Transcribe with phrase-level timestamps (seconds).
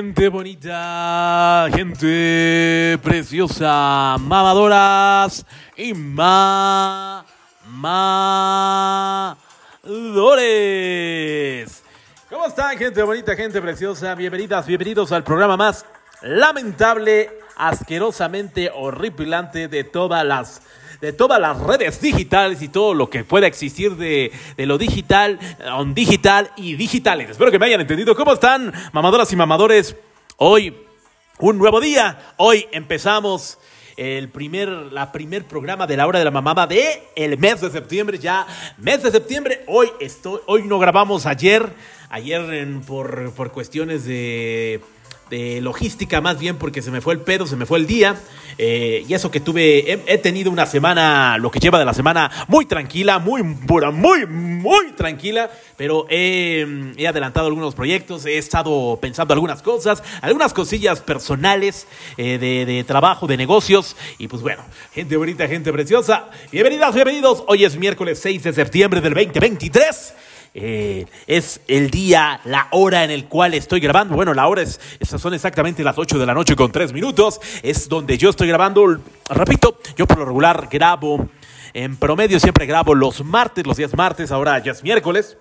[0.00, 5.44] Gente bonita, gente preciosa, mamadoras
[5.76, 7.22] y ma
[7.66, 9.44] mamadores.
[12.30, 14.14] ¿Cómo están, gente bonita, gente preciosa?
[14.14, 15.84] Bienvenidas, bienvenidos al programa más
[16.22, 20.62] lamentable, asquerosamente horripilante de todas las
[21.00, 25.38] de todas las redes digitales y todo lo que pueda existir de, de lo digital,
[25.72, 27.30] on digital y digitales.
[27.30, 28.14] Espero que me hayan entendido.
[28.14, 29.96] ¿Cómo están, mamadoras y mamadores?
[30.36, 30.74] Hoy,
[31.38, 32.34] un nuevo día.
[32.36, 33.58] Hoy empezamos
[33.96, 37.70] el primer, la primer programa de la hora de la mamada de el mes de
[37.70, 38.18] septiembre.
[38.18, 38.46] Ya,
[38.78, 39.64] mes de septiembre.
[39.66, 41.72] Hoy estoy, hoy no grabamos ayer.
[42.08, 44.80] Ayer por, por cuestiones de
[45.30, 48.20] de logística más bien porque se me fue el pedo, se me fue el día.
[48.58, 52.30] Eh, y eso que tuve, he, tenido una semana, lo que lleva de la semana
[52.48, 58.98] muy tranquila, muy pura, muy, muy tranquila, pero he, he adelantado algunos proyectos, he estado
[59.00, 61.86] pensando algunas cosas, algunas cosillas personales
[62.18, 67.44] eh, de, de trabajo, de negocios y pues bueno, gente bonita, gente preciosa, bienvenidas, bienvenidos,
[67.46, 70.14] hoy es miércoles 6 de septiembre del 2023.
[70.52, 74.16] Eh, es el día, la hora en el cual estoy grabando.
[74.16, 77.40] Bueno, la hora es, esas son exactamente las 8 de la noche con 3 minutos.
[77.62, 78.98] Es donde yo estoy grabando.
[79.28, 81.28] Repito, yo por lo regular grabo,
[81.72, 85.36] en promedio siempre grabo los martes, los días martes, ahora ya es miércoles.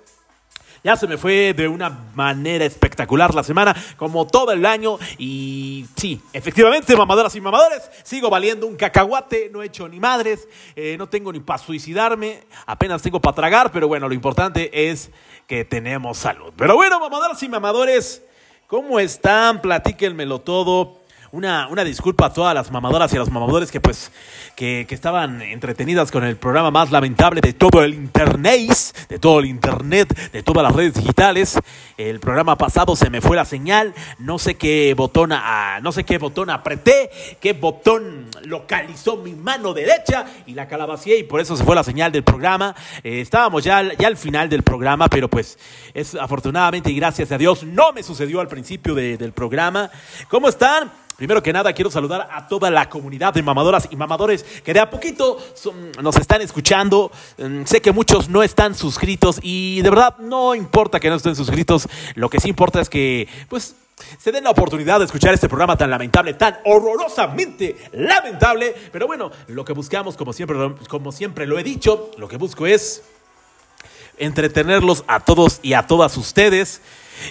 [0.83, 4.97] Ya se me fue de una manera espectacular la semana, como todo el año.
[5.17, 10.47] Y sí, efectivamente, mamadoras y mamadores, sigo valiendo un cacahuate, no he hecho ni madres,
[10.75, 15.11] eh, no tengo ni para suicidarme, apenas tengo para tragar, pero bueno, lo importante es
[15.47, 16.53] que tenemos salud.
[16.55, 18.23] Pero bueno, mamadoras y mamadores,
[18.67, 19.61] ¿cómo están?
[19.61, 20.98] Platíquenmelo todo.
[21.31, 24.11] Una, una disculpa a todas las mamadoras y a los mamadores que pues
[24.55, 28.71] que, que estaban entretenidas con el programa más lamentable de todo el internet,
[29.07, 31.59] de todo el internet, de todas las redes digitales.
[31.97, 36.03] El programa pasado se me fue la señal, no sé qué botón a- no sé
[36.03, 41.55] qué botón apreté, qué botón localizó mi mano derecha y la calabacié y por eso
[41.55, 42.73] se fue la señal del programa.
[43.03, 45.59] Eh, estábamos ya, ya al final del programa, pero pues
[45.93, 49.91] es afortunadamente y gracias a Dios no me sucedió al principio de- del programa.
[50.27, 50.91] ¿Cómo están?
[51.19, 54.79] Primero que nada, quiero saludar a toda la comunidad de mamadoras y mamadores que de
[54.79, 55.37] a poquito
[56.01, 57.11] nos están escuchando.
[57.37, 61.35] Mm, Sé que muchos no están suscritos y de verdad no importa que no estén
[61.35, 61.89] suscritos.
[62.15, 63.75] Lo que sí importa es que, pues,
[64.17, 68.73] se den la oportunidad de escuchar este programa tan lamentable, tan horrorosamente lamentable.
[68.89, 72.65] Pero bueno, lo que buscamos, como siempre, como siempre lo he dicho, lo que busco
[72.65, 73.03] es
[74.17, 76.81] entretenerlos a todos y a todas ustedes.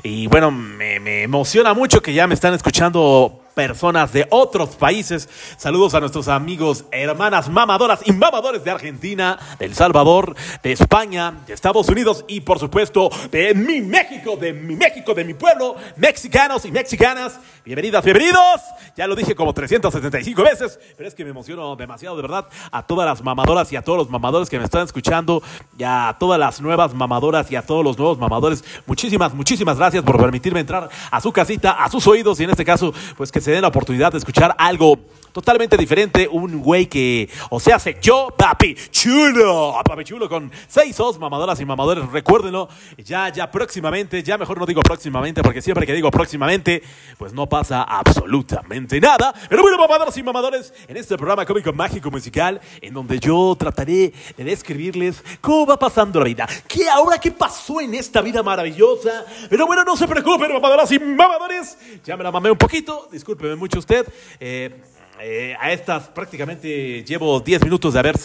[0.03, 5.29] Y bueno, me emociona mucho que ya me están escuchando personas de otros países.
[5.57, 11.43] Saludos a nuestros amigos, hermanas mamadoras y mamadores de Argentina, de El Salvador, de España,
[11.45, 15.75] de Estados Unidos y por supuesto de mi México, de mi México, de mi pueblo,
[15.97, 17.41] mexicanos y mexicanas.
[17.69, 18.63] Bienvenidas, bienvenidos.
[18.97, 22.87] Ya lo dije como 375 veces, pero es que me emociono demasiado, de verdad, a
[22.87, 25.43] todas las mamadoras y a todos los mamadores que me están escuchando,
[25.77, 28.65] y a todas las nuevas mamadoras y a todos los nuevos mamadores.
[28.87, 32.65] Muchísimas, muchísimas gracias por permitirme entrar a su casita, a sus oídos y en este
[32.65, 34.99] caso, pues que se den la oportunidad de escuchar algo
[35.39, 36.29] totalmente diferente.
[36.29, 41.61] Un güey que, o sea, se yo, papi chulo, papi chulo con seis os, mamadoras
[41.61, 42.11] y mamadores.
[42.11, 46.83] Recuérdenlo, ya, ya próximamente, ya mejor no digo próximamente porque siempre que digo próximamente,
[47.17, 49.33] pues no pasa absolutamente nada.
[49.49, 54.13] Pero bueno, mamadoras y mamadores, en este programa cómico mágico musical, en donde yo trataré
[54.37, 56.49] de describirles cómo va pasando la vida.
[56.67, 59.25] ¿Qué ahora qué pasó en esta vida maravillosa?
[59.49, 61.79] Pero bueno, no se preocupen, mamadoras y mamadores.
[62.05, 64.05] Ya me la mamé un poquito, discúlpeme mucho usted.
[64.41, 68.17] Eh, eh, a estas prácticamente llevo 10 minutos de haber,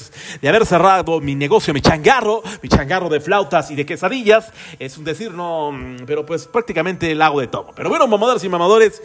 [0.42, 4.52] de haber cerrado mi negocio, mi changarro, mi changarro de flautas y de quesadillas.
[4.80, 7.72] Es un decir, no, mm, pero pues prácticamente el hago de todo.
[7.76, 9.02] Pero bueno, mamadores y mamadores,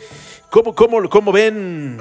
[0.51, 1.99] ¿cómo, cómo, cómo ven,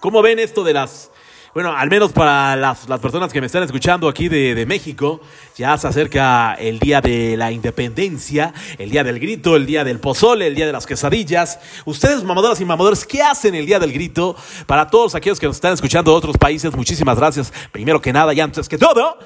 [0.00, 1.10] cómo ven esto de las
[1.52, 5.20] bueno, al menos para las, las personas que me están escuchando aquí de, de, México,
[5.56, 9.98] ya se acerca el día de la independencia, el día del grito, el día del
[9.98, 11.58] pozole, el día de las quesadillas.
[11.84, 14.36] Ustedes, mamadoras y mamadores, ¿qué hacen el día del grito?
[14.66, 17.52] Para todos aquellos que nos están escuchando de otros países, muchísimas gracias.
[17.72, 19.18] Primero que nada y antes que todo.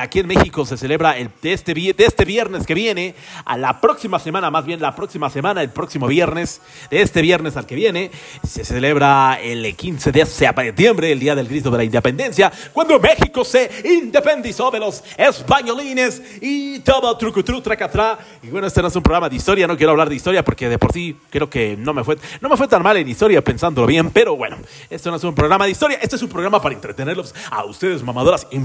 [0.00, 3.14] Aquí en México se celebra el, de, este, de este viernes que viene
[3.44, 6.60] a la próxima semana, más bien la próxima semana, el próximo viernes,
[6.90, 8.10] de este viernes al que viene,
[8.44, 13.44] se celebra el 15 de septiembre, el Día del Grito de la Independencia, cuando México
[13.44, 18.18] se independizó de los españolines y todo trucutru, tracatrá.
[18.42, 20.68] Y bueno, este no es un programa de historia, no quiero hablar de historia porque
[20.68, 23.44] de por sí creo que no me fue, no me fue tan mal en historia
[23.44, 24.56] pensándolo bien, pero bueno,
[24.90, 28.02] esto no es un programa de historia, este es un programa para entretenerlos a ustedes,
[28.02, 28.58] mamadoras y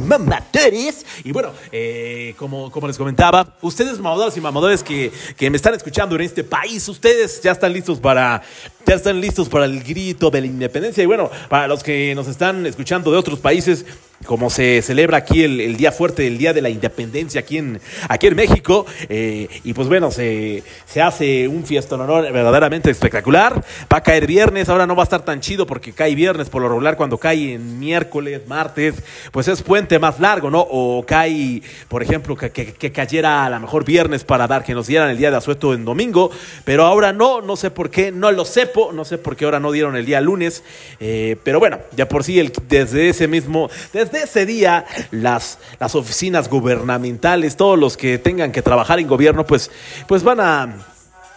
[1.24, 5.74] Y bueno, eh, como, como les comentaba, ustedes mamadoras y mamadores que, que me están
[5.74, 8.42] escuchando en este país, ustedes ya están listos para,
[8.86, 11.04] ya están listos para el grito de la independencia.
[11.04, 13.86] Y bueno, para los que nos están escuchando de otros países,
[14.26, 17.80] como se celebra aquí el, el, día fuerte, el día de la independencia aquí en,
[18.10, 18.86] aquí en México.
[19.10, 23.64] Eh, y pues bueno, se, se hace un fiestón honor verdaderamente espectacular.
[23.92, 26.62] Va a caer viernes, ahora no va a estar tan chido porque cae viernes por
[26.62, 28.96] lo regular cuando cae en miércoles, martes,
[29.32, 30.66] pues es puente más largo, ¿no?
[30.70, 34.88] O cae, por ejemplo, que, que, cayera a lo mejor viernes para dar, que nos
[34.88, 36.32] dieran el día de asueto en domingo,
[36.64, 39.60] pero ahora no, no sé por qué, no lo sepo, no sé por qué ahora
[39.60, 40.64] no dieron el día lunes,
[41.00, 43.70] eh, pero bueno, ya por sí el, desde ese mismo,
[44.16, 49.72] ese día las, las oficinas gubernamentales, todos los que tengan que trabajar en gobierno, pues,
[50.08, 50.93] pues van a...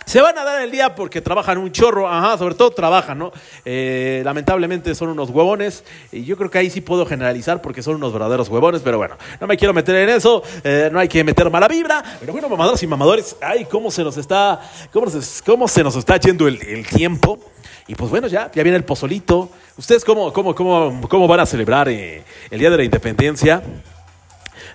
[0.07, 3.33] Se van a dar el día porque trabajan un chorro, ajá, sobre todo trabajan, ¿no?
[3.65, 5.83] Eh, lamentablemente son unos huevones,
[6.13, 9.17] y yo creo que ahí sí puedo generalizar porque son unos verdaderos huevones, pero bueno,
[9.41, 12.49] no me quiero meter en eso, eh, no hay que meter mala vibra, pero bueno,
[12.49, 14.61] mamadores y mamadores, ay, cómo se nos está,
[14.93, 17.41] cómo se, cómo se nos está yendo el, el tiempo.
[17.89, 19.51] Y pues bueno, ya, ya viene el pozolito.
[19.77, 23.63] ¿Ustedes cómo, cómo, cómo, cómo van a celebrar eh, el Día de la Independencia?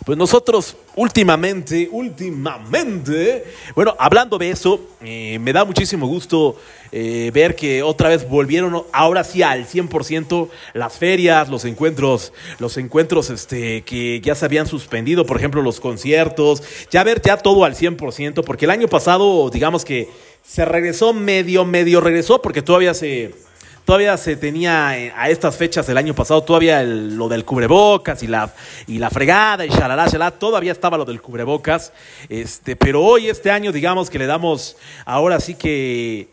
[0.04, 3.46] Pues nosotros últimamente, últimamente,
[3.76, 6.56] bueno, hablando de eso, eh, me da muchísimo gusto
[6.92, 12.78] eh, ver que otra vez volvieron, ahora sí al 100%, las ferias, los encuentros, los
[12.78, 17.64] encuentros este, que ya se habían suspendido, por ejemplo, los conciertos, ya ver ya todo
[17.64, 20.10] al 100%, porque el año pasado, digamos que
[20.44, 23.36] se regresó medio, medio regresó, porque todavía se
[23.92, 28.28] todavía se tenía a estas fechas del año pasado, todavía el, lo del cubrebocas y
[28.28, 28.50] la,
[28.88, 31.92] y la fregada y shalala, shalala, todavía estaba lo del cubrebocas.
[32.30, 36.30] Este, pero hoy, este año, digamos que le damos ahora sí que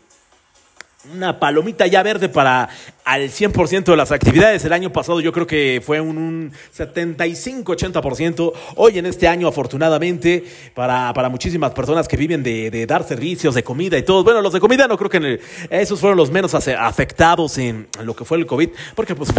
[1.13, 2.69] una palomita ya verde para
[3.09, 4.63] al 100% de las actividades.
[4.65, 8.53] El año pasado yo creo que fue un, un 75-80%.
[8.75, 10.43] Hoy en este año, afortunadamente,
[10.75, 14.23] para, para muchísimas personas que viven de, de, dar servicios de comida y todo.
[14.23, 15.39] Bueno, los de comida no creo que
[15.71, 19.33] esos fueron los menos afectados en, lo que fue el COVID, porque pues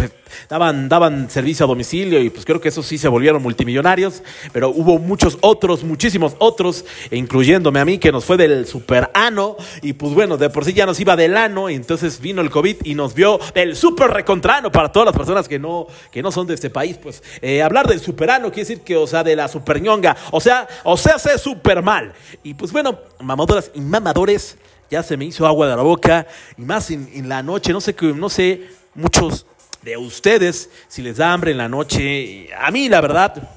[0.49, 4.21] daban, daban servicio a domicilio y pues creo que esos sí se volvieron multimillonarios.
[4.51, 9.55] Pero hubo muchos otros, muchísimos otros, incluyéndome a mí, que nos fue del super ano.
[9.81, 11.69] Y pues bueno, de por sí ya nos iba del ano.
[11.69, 15.59] Entonces vino el COVID y nos vio el super recontrano para todas las personas que
[15.59, 16.97] no, que no son de este país.
[16.97, 20.67] Pues eh, hablar del superano quiere decir que, o sea, de la superñonga, o sea,
[20.83, 22.13] o sea, hace super mal.
[22.43, 24.57] Y pues bueno, mamadoras y mamadores,
[24.89, 27.79] ya se me hizo agua de la boca, y más en, en la noche, no
[27.81, 29.45] sé, no sé, muchos
[29.81, 33.49] de ustedes, si les da hambre en la noche, a mí la verdad,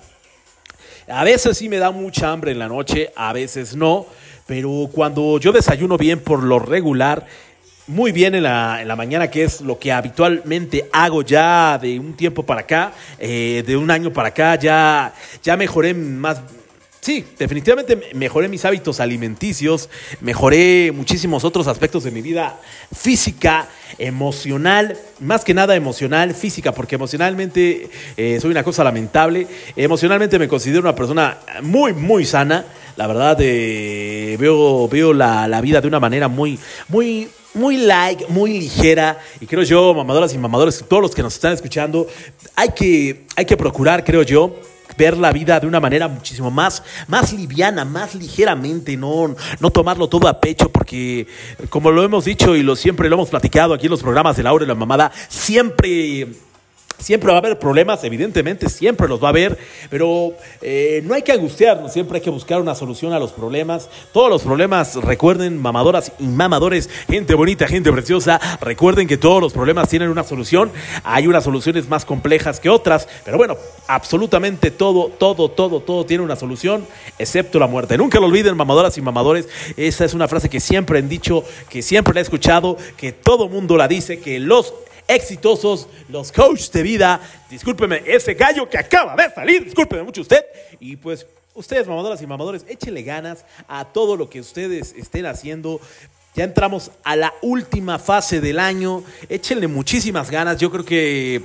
[1.09, 4.07] a veces sí me da mucha hambre en la noche, a veces no,
[4.47, 7.27] pero cuando yo desayuno bien por lo regular,
[7.87, 11.99] muy bien en la, en la, mañana, que es lo que habitualmente hago ya de
[11.99, 15.13] un tiempo para acá, eh, de un año para acá, ya,
[15.43, 16.41] ya mejoré más.
[17.01, 19.91] Sí, definitivamente mejoré mis hábitos alimenticios,
[20.23, 22.59] mejoré muchísimos otros aspectos de mi vida
[22.95, 29.47] física, emocional, más que nada emocional, física, porque emocionalmente eh, soy una cosa lamentable.
[29.77, 32.65] Emocionalmente me considero una persona muy, muy sana.
[32.97, 36.59] La verdad, eh, veo, veo la, la vida de una manera muy,
[36.89, 39.19] muy, muy like, muy ligera.
[39.41, 42.07] Y creo yo, mamadoras y mamadores, todos los que nos están escuchando,
[42.55, 44.55] hay que, hay que procurar, creo yo,
[44.97, 50.09] ver la vida de una manera muchísimo más, más liviana, más ligeramente, no, no tomarlo
[50.09, 51.27] todo a pecho, porque
[51.71, 54.43] como lo hemos dicho y lo siempre lo hemos platicado aquí en los programas de
[54.43, 56.29] la hora y la mamada, siempre
[56.99, 59.59] Siempre va a haber problemas, evidentemente, siempre los va a haber,
[59.91, 60.33] pero
[60.63, 63.89] eh, no hay que angustiarnos, siempre hay que buscar una solución a los problemas.
[64.13, 69.53] Todos los problemas, recuerden, mamadoras y mamadores, gente bonita, gente preciosa, recuerden que todos los
[69.53, 70.73] problemas tienen una solución.
[71.03, 76.25] Hay unas soluciones más complejas que otras, pero bueno, absolutamente todo, todo, todo, todo tiene
[76.25, 76.87] una solución,
[77.19, 77.99] excepto la muerte.
[77.99, 81.83] Nunca lo olviden, mamadoras y mamadores, esa es una frase que siempre han dicho, que
[81.83, 84.73] siempre la he escuchado, que todo mundo la dice, que los
[85.09, 87.21] exitosos, los coaches de vida.
[87.51, 90.45] Discúlpeme, ese gallo que acaba de salir, discúlpeme mucho usted.
[90.81, 95.81] Y pues ustedes, mamadoras y mamadores, échenle ganas a todo lo que ustedes estén haciendo.
[96.35, 99.05] Ya entramos a la última fase del año.
[99.29, 100.59] Échenle muchísimas ganas.
[100.59, 101.43] Yo creo que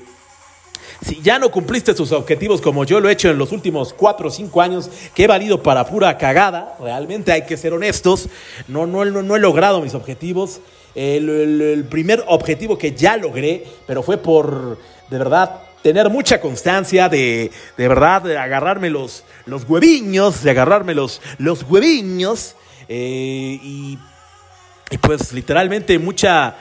[1.05, 4.29] si ya no cumpliste tus objetivos como yo lo he hecho en los últimos cuatro
[4.29, 8.29] o cinco años, que he valido para pura cagada, realmente hay que ser honestos,
[8.67, 10.61] no, no, no, no he logrado mis objetivos.
[10.95, 14.77] El, primer objetivo que ya logré, pero fue por,
[15.09, 20.93] de verdad, tener mucha constancia, de, de verdad, de agarrarme los, los hueviños, de agarrarme
[20.93, 22.55] los, los hueviños,
[22.87, 23.97] eh, y,
[24.89, 26.55] y pues literalmente mucha,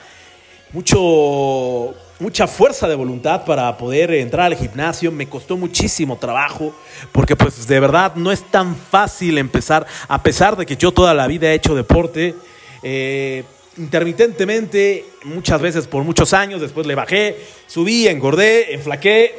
[0.71, 5.11] mucho, mucha fuerza de voluntad para poder entrar al gimnasio.
[5.11, 6.73] Me costó muchísimo trabajo
[7.11, 11.13] porque pues de verdad no es tan fácil empezar, a pesar de que yo toda
[11.13, 12.35] la vida he hecho deporte.
[12.83, 13.43] eh,
[13.79, 19.33] intermitentemente, muchas veces por muchos años, después le bajé, subí, engordé, enflaqué,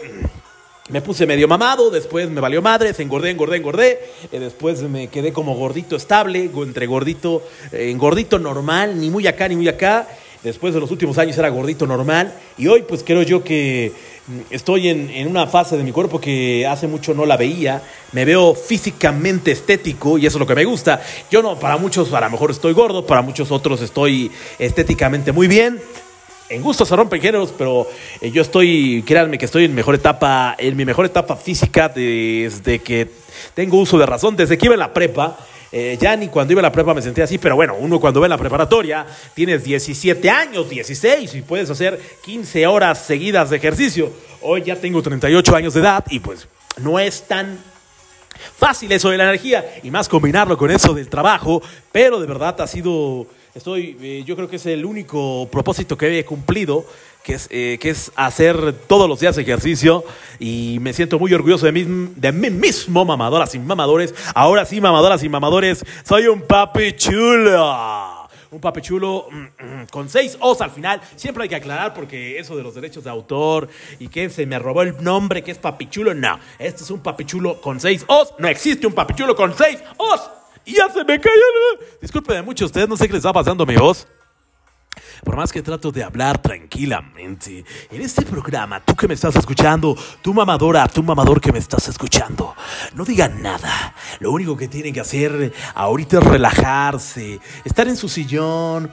[0.88, 4.00] me puse medio mamado, después me valió madre, se engordé, engordé, engordé.
[4.32, 9.46] eh, después me quedé como gordito estable, entre gordito, eh, gordito normal, ni muy acá
[9.46, 10.08] ni muy acá.
[10.42, 12.34] Después de los últimos años era gordito normal.
[12.56, 13.92] Y hoy, pues creo yo que
[14.50, 17.82] estoy en, en una fase de mi cuerpo que hace mucho no la veía.
[18.12, 21.02] Me veo físicamente estético y eso es lo que me gusta.
[21.30, 25.48] Yo no, para muchos a lo mejor estoy gordo, para muchos otros estoy estéticamente muy
[25.48, 25.80] bien
[26.50, 27.86] en gusto se rompen géneros, pero
[28.20, 32.80] eh, yo estoy, créanme que estoy en mejor etapa, en mi mejor etapa física desde
[32.80, 33.08] que
[33.54, 35.38] tengo uso de razón, desde que iba en la prepa.
[35.72, 38.20] Eh, ya ni cuando iba a la prepa me sentía así, pero bueno, uno cuando
[38.20, 43.56] va en la preparatoria, tienes 17 años, 16 y puedes hacer 15 horas seguidas de
[43.56, 44.12] ejercicio.
[44.42, 46.48] Hoy ya tengo 38 años de edad y pues
[46.78, 47.58] no es tan
[48.56, 51.62] fácil eso de la energía y más combinarlo con eso del trabajo,
[51.92, 56.18] pero de verdad ha sido, estoy, eh, yo creo que es el único propósito que
[56.18, 56.84] he cumplido,
[57.22, 60.04] que es, eh, que es hacer todos los días ejercicio
[60.38, 61.84] y me siento muy orgulloso de mí,
[62.16, 64.14] de mí mismo, mamadoras y mamadores.
[64.34, 68.18] Ahora sí, mamadoras y mamadores, soy un papi chulo.
[68.52, 71.00] Un papi chulo mm, mm, con seis O's al final.
[71.14, 73.68] Siempre hay que aclarar porque eso de los derechos de autor
[74.00, 76.14] y que se me robó el nombre que es papichulo.
[76.14, 78.34] No, este es un papichulo con seis O's.
[78.38, 80.39] No existe un papichulo con seis O's.
[80.64, 81.34] Y ya se me cayó.
[81.34, 84.06] la- Discúlpenme mucho, ustedes no sé qué les está pasando a mi voz.
[85.24, 89.94] Por más que trato de hablar tranquilamente, en este programa, tú que me estás escuchando,
[90.22, 92.54] tu mamadora, tu mamador que me estás escuchando,
[92.94, 93.94] no digan nada.
[94.18, 98.90] Lo único que tienen que hacer ahorita es relajarse, estar en su sillón,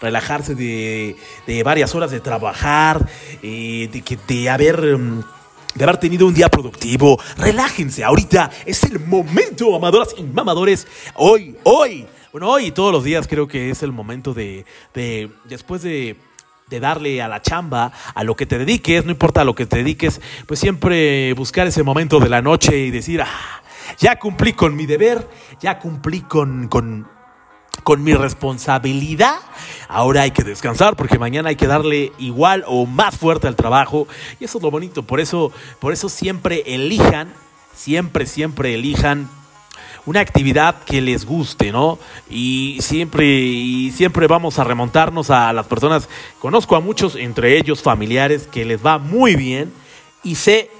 [0.00, 1.16] relajarse de,
[1.46, 3.04] de varias horas de trabajar,
[3.42, 4.96] eh, de, que, de haber...
[4.96, 5.24] mm,
[5.74, 7.20] de haber tenido un día productivo.
[7.36, 10.86] Relájense, ahorita es el momento, mamadoras y mamadores.
[11.16, 14.64] Hoy, hoy, bueno, hoy todos los días creo que es el momento de,
[14.94, 16.16] de después de,
[16.68, 19.66] de darle a la chamba, a lo que te dediques, no importa a lo que
[19.66, 23.62] te dediques, pues siempre buscar ese momento de la noche y decir, ah,
[23.98, 25.28] ya cumplí con mi deber,
[25.60, 27.08] ya cumplí con, con,
[27.82, 29.36] con mi responsabilidad.
[29.88, 34.06] Ahora hay que descansar porque mañana hay que darle igual o más fuerte al trabajo.
[34.40, 35.02] Y eso es lo bonito.
[35.02, 37.32] Por eso, por eso siempre elijan,
[37.74, 39.28] siempre, siempre elijan
[40.06, 41.98] una actividad que les guste, ¿no?
[42.28, 46.08] Y siempre, siempre vamos a remontarnos a las personas.
[46.40, 49.72] Conozco a muchos, entre ellos familiares, que les va muy bien
[50.22, 50.70] y sé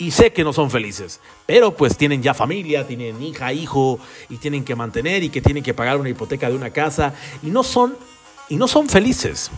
[0.00, 4.38] y sé que no son felices, pero pues tienen ya familia, tienen hija, hijo y
[4.38, 7.62] tienen que mantener y que tienen que pagar una hipoteca de una casa y no
[7.62, 7.94] son
[8.48, 9.50] y no son felices.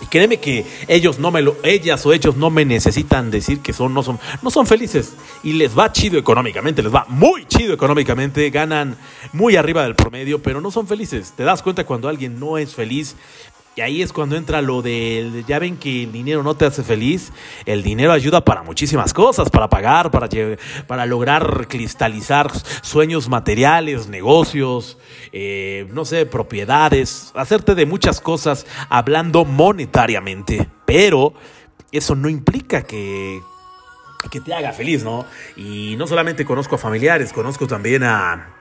[0.00, 3.72] Y créeme que ellos no me lo, ellas o ellos no me necesitan decir que
[3.72, 5.14] son, no son, no son felices.
[5.42, 8.96] Y les va chido económicamente, les va muy chido económicamente, ganan
[9.32, 11.34] muy arriba del promedio, pero no son felices.
[11.36, 13.16] Te das cuenta cuando alguien no es feliz.
[13.76, 16.82] Y ahí es cuando entra lo del, ya ven que el dinero no te hace
[16.82, 17.32] feliz,
[17.66, 20.28] el dinero ayuda para muchísimas cosas, para pagar, para,
[20.88, 22.50] para lograr cristalizar
[22.82, 24.98] sueños materiales, negocios,
[25.32, 31.32] eh, no sé, propiedades, hacerte de muchas cosas hablando monetariamente, pero
[31.92, 33.40] eso no implica que,
[34.32, 35.26] que te haga feliz, ¿no?
[35.56, 38.59] Y no solamente conozco a familiares, conozco también a,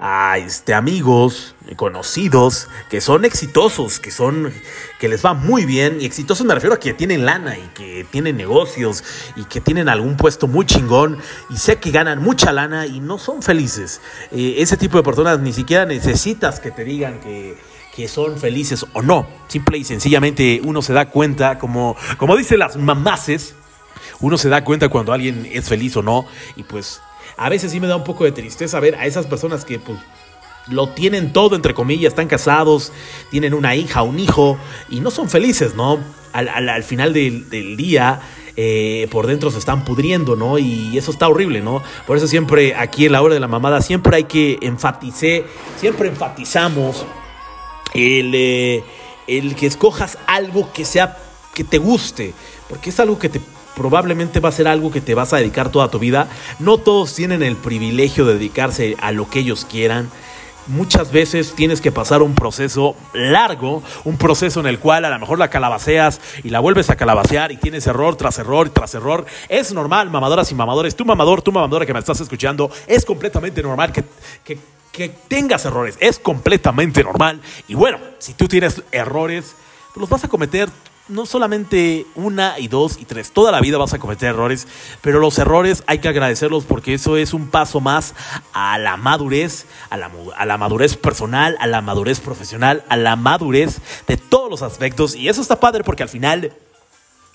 [0.00, 4.50] a este, amigos, conocidos, que son exitosos, que son,
[4.98, 8.06] que les va muy bien, y exitosos me refiero a que tienen lana y que
[8.10, 9.04] tienen negocios
[9.36, 11.18] y que tienen algún puesto muy chingón
[11.50, 14.00] y sé que ganan mucha lana y no son felices.
[14.32, 17.58] Eh, ese tipo de personas ni siquiera necesitas que te digan que,
[17.94, 19.26] que son felices o no.
[19.48, 23.54] Simple y sencillamente uno se da cuenta, como, como dicen las mamaces,
[24.20, 26.26] uno se da cuenta cuando alguien es feliz o no,
[26.56, 27.02] y pues
[27.40, 29.98] a veces sí me da un poco de tristeza ver a esas personas que pues
[30.68, 32.92] lo tienen todo, entre comillas, están casados,
[33.30, 34.58] tienen una hija, un hijo,
[34.90, 35.98] y no son felices, ¿no?
[36.34, 38.20] Al, final del, día,
[38.56, 40.58] eh, por dentro se están pudriendo, ¿no?
[40.58, 41.82] Y eso está horrible, ¿no?
[42.06, 45.44] Por eso siempre aquí en la hora de la mamada, siempre hay que enfatizar,
[45.78, 47.06] siempre enfatizamos
[47.94, 48.84] el, eh,
[49.26, 51.16] el que escojas algo que sea,
[51.54, 52.34] que te guste,
[52.68, 53.40] porque es algo que te
[53.76, 56.28] probablemente va a ser algo que te vas a dedicar toda tu vida.
[56.58, 60.10] No todos tienen el privilegio de dedicarse a lo que ellos quieran.
[60.66, 65.18] Muchas veces tienes que pasar un proceso largo, un proceso en el cual a lo
[65.18, 69.26] mejor la calabaceas y la vuelves a calabacear y tienes error tras error tras error.
[69.48, 70.94] Es normal, mamadoras y mamadores.
[70.94, 74.04] Tu mamador, tu mamadora que me estás escuchando, es completamente normal que,
[74.44, 74.58] que,
[74.92, 75.96] que tengas errores.
[75.98, 77.40] Es completamente normal.
[77.66, 79.56] Y bueno, si tú tienes errores,
[79.96, 80.68] los vas a cometer
[81.10, 84.66] no solamente una y dos y tres, toda la vida vas a cometer errores,
[85.00, 88.14] pero los errores hay que agradecerlos porque eso es un paso más
[88.52, 93.16] a la madurez, a la, a la madurez personal, a la madurez profesional, a la
[93.16, 96.52] madurez de todos los aspectos y eso está padre porque al final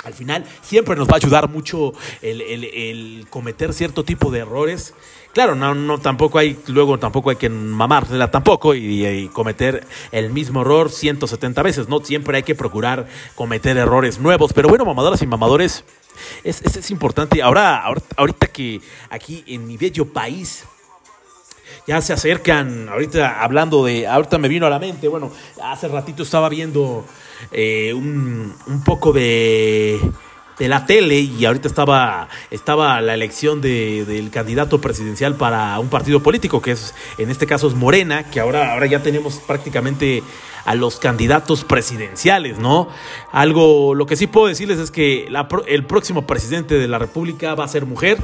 [0.06, 4.94] al final siempre nos va a ayudar mucho el, cometer cierto tipo de errores.
[5.36, 10.62] Claro, no, no, tampoco hay, luego tampoco hay que mamársela tampoco y, cometer el mismo
[10.62, 12.00] error 170 veces, ¿no?
[12.00, 14.54] Siempre hay que procurar cometer errores nuevos.
[14.54, 15.84] Pero bueno, mamadoras y mamadores,
[16.46, 17.44] es, es, es importante.
[17.44, 17.84] Ahora,
[18.16, 20.64] ahorita que aquí en mi bello país
[21.86, 26.24] ya se acercan, ahorita hablando de, ahorita me vino a la mente, bueno, hace ratito
[26.24, 27.06] estaba viendo
[27.52, 30.00] eh, un, un, poco de,
[30.58, 35.90] de la tele y ahorita estaba, estaba la elección de, del candidato presidencial para un
[35.90, 40.24] partido político, que es, en este caso es Morena, que ahora, ahora ya tenemos prácticamente
[40.66, 42.90] a los candidatos presidenciales, ¿no?
[43.32, 47.54] Algo, lo que sí puedo decirles es que la, el próximo presidente de la República
[47.56, 48.18] va a ser mujer.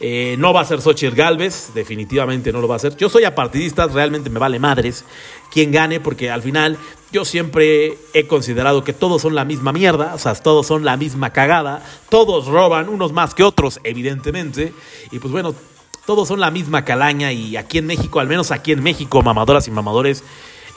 [0.00, 2.96] Eh, no va a ser Xochitl Galvez, definitivamente no lo va a hacer.
[2.96, 5.04] Yo soy apartidista, realmente me vale madres
[5.50, 6.78] quien gane, porque al final
[7.10, 10.96] yo siempre he considerado que todos son la misma mierda, o sea, todos son la
[10.96, 14.72] misma cagada, todos roban, unos más que otros, evidentemente,
[15.10, 15.54] y pues bueno,
[16.06, 19.66] todos son la misma calaña, y aquí en México, al menos aquí en México, mamadoras
[19.68, 20.22] y mamadores,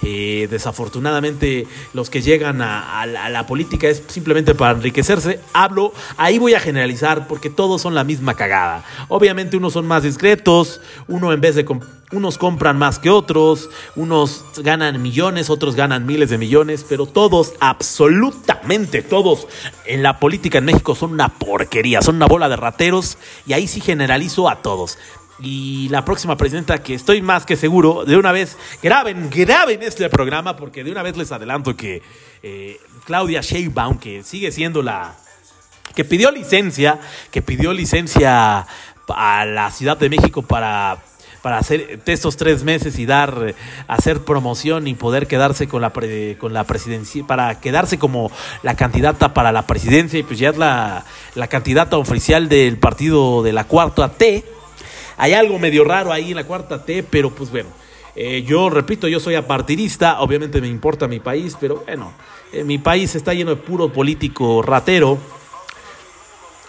[0.03, 5.39] eh, desafortunadamente los que llegan a, la, política es simplemente para enriquecerse.
[5.53, 8.83] Hablo, ahí voy a generalizar porque todos son la misma cagada.
[9.09, 11.65] Obviamente unos son más discretos, uno en vez de
[12.11, 17.53] unos compran más que otros, unos ganan millones, otros ganan miles de millones, pero todos,
[17.59, 19.47] absolutamente todos
[19.85, 23.67] en la política en México son una porquería, son una bola de rateros y ahí
[23.67, 24.97] sí generalizo a todos
[25.41, 30.08] y la próxima presidenta que estoy más que seguro, de una vez, graben, graben este
[30.10, 32.01] programa porque de una vez les adelanto que
[32.43, 35.15] eh, Claudia Sheinbaum, que sigue siendo la
[35.95, 36.99] que pidió licencia,
[37.32, 38.65] que pidió licencia
[39.08, 40.99] a la Ciudad de México para
[41.41, 43.56] para hacer estos tres meses y dar
[43.88, 45.91] hacer promoción y poder quedarse con la
[46.38, 50.58] con la presidencia para quedarse como la candidata para la presidencia y pues ya es
[50.58, 54.45] la, la candidata oficial del partido de la cuarta T
[55.17, 57.69] hay algo medio raro ahí en la cuarta T, pero pues bueno.
[58.15, 62.12] Eh, yo repito, yo soy apartidista, obviamente me importa mi país, pero bueno,
[62.52, 65.17] eh, mi país está lleno de puro político ratero.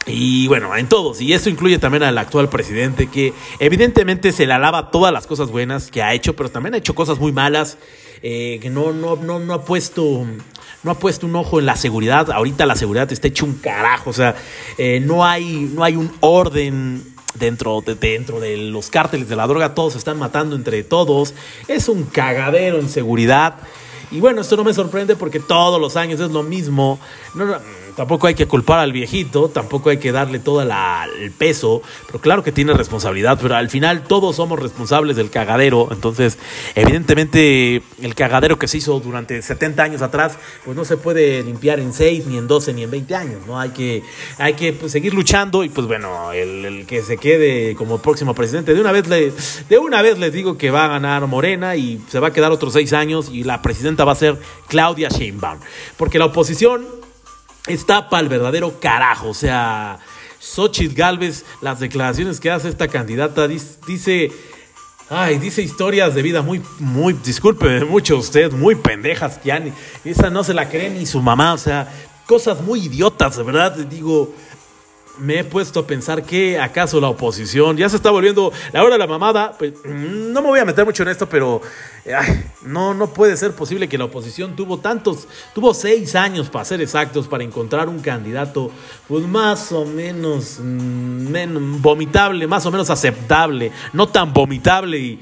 [0.07, 4.53] Y bueno, en todos, y eso incluye también al actual presidente, que evidentemente se le
[4.53, 7.79] alaba todas las cosas buenas que ha hecho, pero también ha hecho cosas muy malas,
[8.21, 10.27] eh, que no, no, no, no ha puesto
[10.85, 12.33] no ha puesto un ojo en la seguridad.
[12.33, 14.11] Ahorita la seguridad está hecho un carajo.
[14.11, 14.35] O sea,
[15.03, 19.75] no, hay, no hay un orden dentro de, dentro de los cárteles de la droga,
[19.75, 21.35] todos se están matando entre todos.
[21.69, 23.57] Es un cagadero en seguridad.
[24.11, 27.01] Y bueno, esto no me sorprende porque todos los años es lo mismo.
[27.35, 27.57] No, no,
[27.97, 32.43] tampoco hay que culpar al viejito, tampoco hay que darle todo el peso, pero claro
[32.43, 36.39] que tiene responsabilidad, pero al final todos somos responsables del cagadero, entonces
[36.75, 41.81] evidentemente el cagadero que se hizo durante 70 años atrás, pues no se puede limpiar
[41.81, 43.59] en 6, ni en 12, ni en 20 años, ¿no?
[43.59, 44.03] Hay que,
[44.39, 48.75] hay que pues, seguir luchando y pues bueno, el, que se quede como próximo presidente,
[48.75, 49.33] de una, vez le,
[49.69, 52.53] de una vez les digo que va a ganar Morena y se va a quedar
[52.53, 55.59] otros 6 años y la presidenta va a ser Claudia Sheinbaum,
[55.97, 57.02] porque la oposición
[57.67, 59.29] está para el verdadero carajo.
[59.29, 59.99] O sea,
[60.41, 64.31] Xochitl Galvez, las declaraciones que hace esta candidata, dice.
[65.15, 69.71] Ay, dice historias de vida muy, muy, disculpe mucho usted, muy pendejas, ni,
[70.11, 71.93] esa no se la cree ni su mamá, o sea,
[72.27, 74.35] cosas muy idiotas, de verdad, digo,
[75.19, 78.95] me he puesto a pensar que acaso la oposición ya se está volviendo la hora
[78.95, 79.53] de la mamada.
[79.59, 81.61] Pues, mm, no me voy a meter mucho en esto, pero
[82.07, 86.65] ay, no, no puede ser posible que la oposición tuvo tantos, tuvo seis años para
[86.65, 88.71] ser exactos, para encontrar un candidato,
[89.09, 95.21] pues más o menos, mm, vomitable, más o menos aceptable, no tan vomitable y,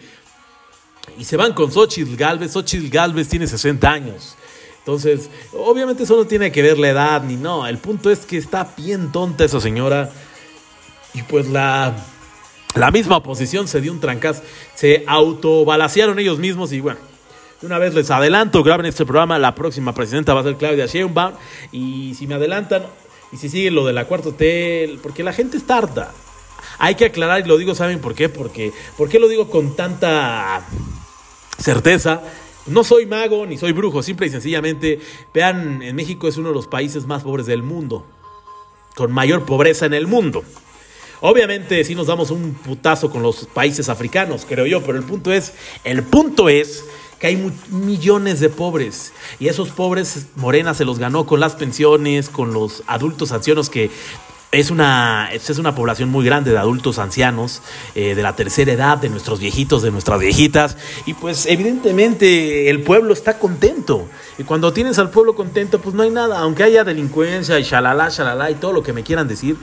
[1.19, 2.53] y se van con Xochitl Galvez.
[2.53, 4.37] Xochitl Galvez tiene 60 años.
[4.81, 7.67] Entonces, obviamente eso no tiene que ver la edad ni no.
[7.67, 10.11] El punto es que está bien tonta esa señora.
[11.15, 11.95] Y pues la,
[12.75, 14.43] la misma oposición se dio un trancaz.
[14.75, 16.99] Se autobalacearon ellos mismos y bueno.
[17.63, 21.35] Una vez les adelanto, graben este programa, la próxima presidenta va a ser Claudia Sheinbaum.
[21.73, 22.85] Y si me adelantan,
[23.33, 26.11] y si siguen lo de la cuarta hotel, porque la gente es tarda.
[26.79, 28.31] Hay que aclarar, y lo digo, ¿saben por qué?
[28.31, 30.63] Porque, ¿por qué lo digo con tanta
[31.59, 32.23] certeza?
[32.67, 35.01] No soy mago ni soy brujo, simple y sencillamente,
[35.33, 38.05] vean, en México es uno de los países más pobres del mundo,
[38.95, 40.45] con mayor pobreza en el mundo.
[41.23, 45.33] Obviamente sí nos damos un putazo con los países africanos, creo yo, pero el punto
[45.33, 45.53] es,
[45.85, 46.85] el punto es
[47.19, 52.31] que hay millones de pobres y esos pobres Morena se los ganó con las pensiones,
[52.31, 53.91] con los adultos ancianos que
[54.53, 57.63] es una, es una población muy grande de adultos ancianos,
[57.95, 62.83] eh, de la tercera edad, de nuestros viejitos, de nuestras viejitas, y pues evidentemente el
[62.83, 64.09] pueblo está contento.
[64.39, 68.09] Y cuando tienes al pueblo contento, pues no hay nada, aunque haya delincuencia y shalala,
[68.09, 69.57] shalala y todo lo que me quieran decir,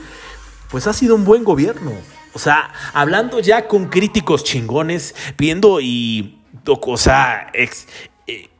[0.70, 1.92] pues ha sido un buen gobierno.
[2.32, 7.68] O sea, hablando ya con críticos chingones, viendo y, o sea, eh,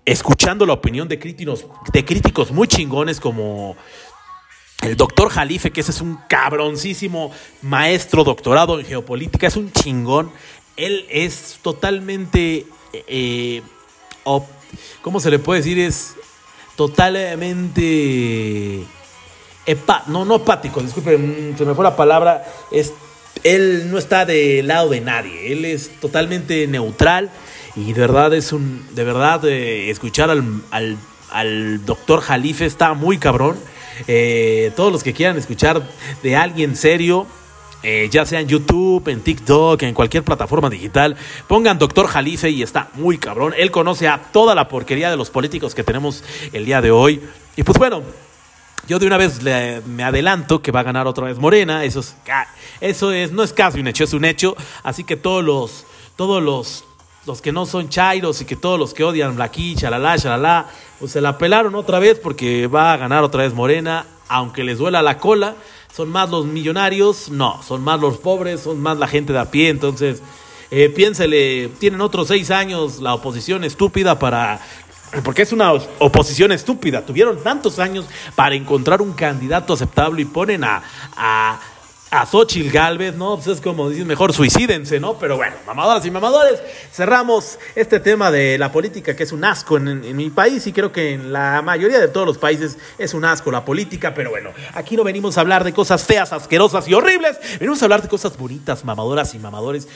[0.05, 3.77] escuchando la opinión de críticos, de críticos muy chingones como
[4.83, 10.31] el doctor Jalife, que ese es un cabroncísimo maestro doctorado en geopolítica, es un chingón.
[10.77, 13.62] Él es totalmente, eh,
[15.03, 15.81] ¿cómo se le puede decir?
[15.81, 16.14] Es
[16.77, 18.85] totalmente,
[20.07, 22.47] no, no apático, disculpe, mm, se me fue la palabra.
[22.71, 22.93] Es,
[23.43, 27.31] él no está del lado de nadie, él es totalmente neutral
[27.75, 30.97] y de verdad es un, de verdad, eh, escuchar al, al,
[31.31, 33.57] al doctor Jalife está muy cabrón
[34.07, 35.83] eh, todos los que quieran escuchar
[36.23, 37.27] de alguien serio,
[37.83, 42.63] eh, ya sea en YouTube, en TikTok, en cualquier plataforma digital, pongan Doctor Jalife y
[42.63, 43.55] está muy cabrón.
[43.57, 47.23] Él conoce a toda la porquería de los políticos que tenemos el día de hoy.
[47.57, 48.03] Y pues bueno,
[48.89, 49.43] yo de una vez
[49.87, 51.85] me adelanto que va a ganar otra vez Morena.
[51.85, 52.17] Eso es,
[52.81, 54.57] eso es, no es casi un hecho, es un hecho.
[54.83, 55.85] Así que todos los,
[56.17, 56.85] todos los
[57.29, 60.67] los que no son chairos y que todos los que odian Blacky, chalala, chalala,
[60.99, 64.79] pues se la pelaron otra vez porque va a ganar otra vez Morena, aunque les
[64.79, 65.55] duela la cola.
[65.95, 69.51] Son más los millonarios, no, son más los pobres, son más la gente de a
[69.51, 69.69] pie.
[69.69, 70.23] Entonces,
[70.71, 74.61] eh, piénsele, tienen otros seis años la oposición estúpida para
[75.25, 77.05] porque es una oposición estúpida.
[77.05, 80.83] Tuvieron tantos años para encontrar un candidato aceptable y ponen a
[82.11, 83.37] a Xochitl Galvez, ¿no?
[83.37, 85.18] Pues es como dicen, mejor suicídense, ¿no?
[85.18, 86.61] Pero bueno, mamadoras y mamadores,
[86.92, 90.90] cerramos este tema de la política que es un asco en, mi país y creo
[90.90, 94.51] que en la mayoría de todos los países es un asco la política, pero bueno,
[94.75, 98.09] aquí no venimos a hablar de cosas feas, asquerosas y horribles, venimos a hablar de
[98.09, 99.87] cosas bonitas, mamadoras y mamadores.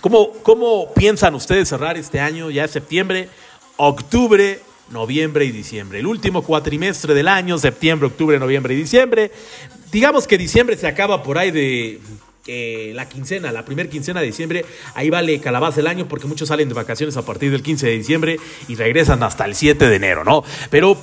[0.00, 2.50] ¿Cómo, cómo piensan ustedes cerrar este año?
[2.50, 3.28] Ya es septiembre,
[3.76, 6.00] octubre, noviembre y diciembre.
[6.00, 9.30] El último cuatrimestre del año, septiembre, octubre, noviembre y diciembre.
[9.90, 12.00] Digamos que diciembre se acaba por ahí de
[12.46, 16.48] eh, la quincena, la primera quincena de diciembre, ahí vale calabaza el año porque muchos
[16.48, 18.36] salen de vacaciones a partir del 15 de diciembre
[18.68, 20.44] y regresan hasta el 7 de enero, ¿no?
[20.68, 20.98] Pero,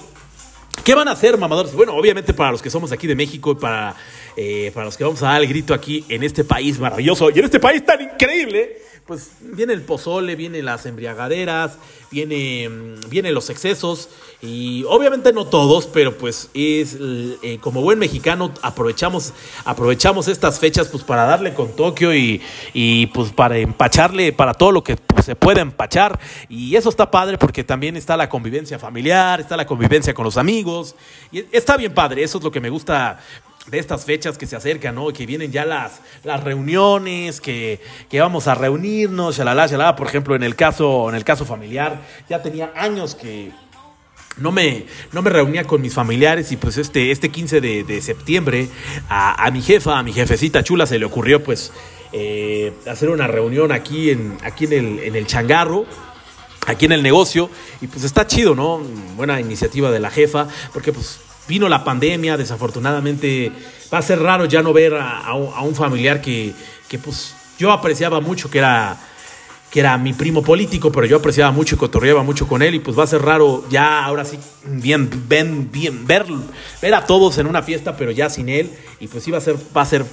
[0.84, 1.74] ¿qué van a hacer, mamadores?
[1.74, 3.96] Bueno, obviamente para los que somos aquí de México y para,
[4.36, 7.40] eh, para los que vamos a dar el grito aquí en este país maravilloso y
[7.40, 11.78] en este país tan increíble, pues viene el pozole, vienen las embriagaderas,
[12.12, 14.10] viene, mm, vienen los excesos
[14.42, 19.34] y obviamente no todos, pero pues es eh, como buen mexicano aprovechamos,
[19.66, 22.42] aprovechamos estas fechas pues para darle con Tokio y,
[22.74, 26.20] y pues para empacharle para todo lo que se pueda empachar.
[26.50, 30.38] Y eso está padre porque también está la convivencia familiar, está la convivencia con los
[30.38, 30.96] amigos.
[31.32, 33.20] Y está bien padre, eso es lo que me gusta
[33.68, 35.08] de estas fechas que se acercan, ¿no?
[35.10, 39.96] Que vienen ya las, las reuniones, que, que vamos a reunirnos, shalala, shalala.
[39.96, 43.52] Por ejemplo, en el caso, en el caso familiar, ya tenía años que
[44.38, 48.70] no me, no me reunía con mis familiares y pues este, este 15 de, septiembre
[49.10, 51.72] a, mi jefa, a mi jefecita chula, se le ocurrió pues
[52.14, 55.86] eh, hacer una reunión aquí en, aquí en el, en el changarro
[56.68, 57.50] aquí en el negocio
[57.82, 58.80] y pues está chido, ¿no?
[59.16, 61.20] Buena iniciativa de la jefa, porque pues
[61.52, 63.52] vino la pandemia, desafortunadamente
[63.94, 66.54] va a ser raro ya no ver a, un familiar que,
[66.88, 68.98] que, pues yo apreciaba mucho, que era
[69.70, 72.80] que era mi primo político, pero yo apreciaba mucho y cotorreaba mucho con él y
[72.80, 76.26] pues va a ser raro ya ahora sí bien, ven, bien ver,
[76.82, 78.70] ver a todos en una fiesta, pero ya sin él.
[79.00, 80.06] Y pues sí va a ser, va a ser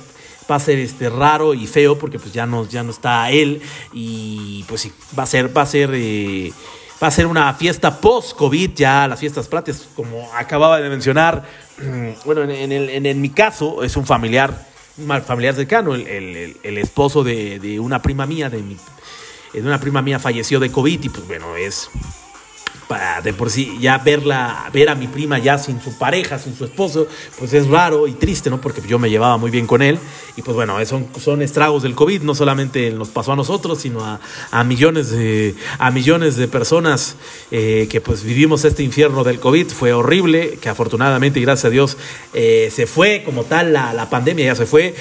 [0.50, 3.60] va a ser este raro y feo porque pues ya no, ya no está él.
[3.92, 6.52] Y pues sí, va a ser, va a ser, eh,
[7.02, 11.44] va a ser una fiesta post-COVID, ya las fiestas patrias, como acababa de mencionar,
[12.24, 16.78] bueno, en, el, en, mi caso es un familiar, un familiar cercano, el, el, el
[16.78, 18.76] esposo de, de, una prima mía, de mi,
[19.52, 21.88] de una prima mía falleció de COVID y pues bueno, es
[23.22, 26.64] de por sí ya verla, ver a mi prima ya sin su pareja, sin su
[26.64, 27.06] esposo,
[27.38, 28.60] pues es raro y triste, ¿no?
[28.60, 29.98] Porque yo me llevaba muy bien con él
[30.36, 34.00] y pues bueno, son, son estragos del COVID, no solamente nos pasó a nosotros, sino
[34.50, 37.16] a, millones, de, a millones de personas
[37.50, 41.70] eh, que pues vivimos este infierno del COVID, fue horrible, que afortunadamente y gracias a
[41.70, 41.96] Dios
[42.32, 44.94] eh, se fue como tal, la, la pandemia ya se fue.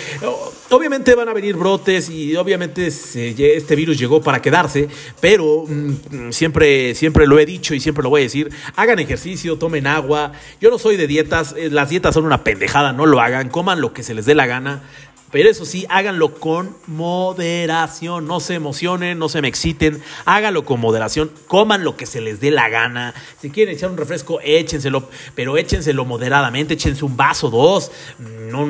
[0.69, 4.89] Obviamente van a venir brotes y obviamente este virus llegó para quedarse,
[5.21, 9.58] pero mm, siempre, siempre lo he dicho y siempre lo voy a decir, hagan ejercicio,
[9.58, 10.34] tomen agua.
[10.60, 13.80] Yo no soy de dietas, eh, las dietas son una pendejada, no lo hagan, coman
[13.80, 14.84] lo que se les dé la gana.
[15.32, 20.80] Pero eso sí, háganlo con moderación, no se emocionen, no se me exciten, háganlo con
[20.80, 23.13] moderación, coman lo que se les dé la gana.
[23.41, 27.91] Si quieren echar un refresco, échenselo, pero échenselo moderadamente, échense un vaso, dos.
[28.19, 28.69] No,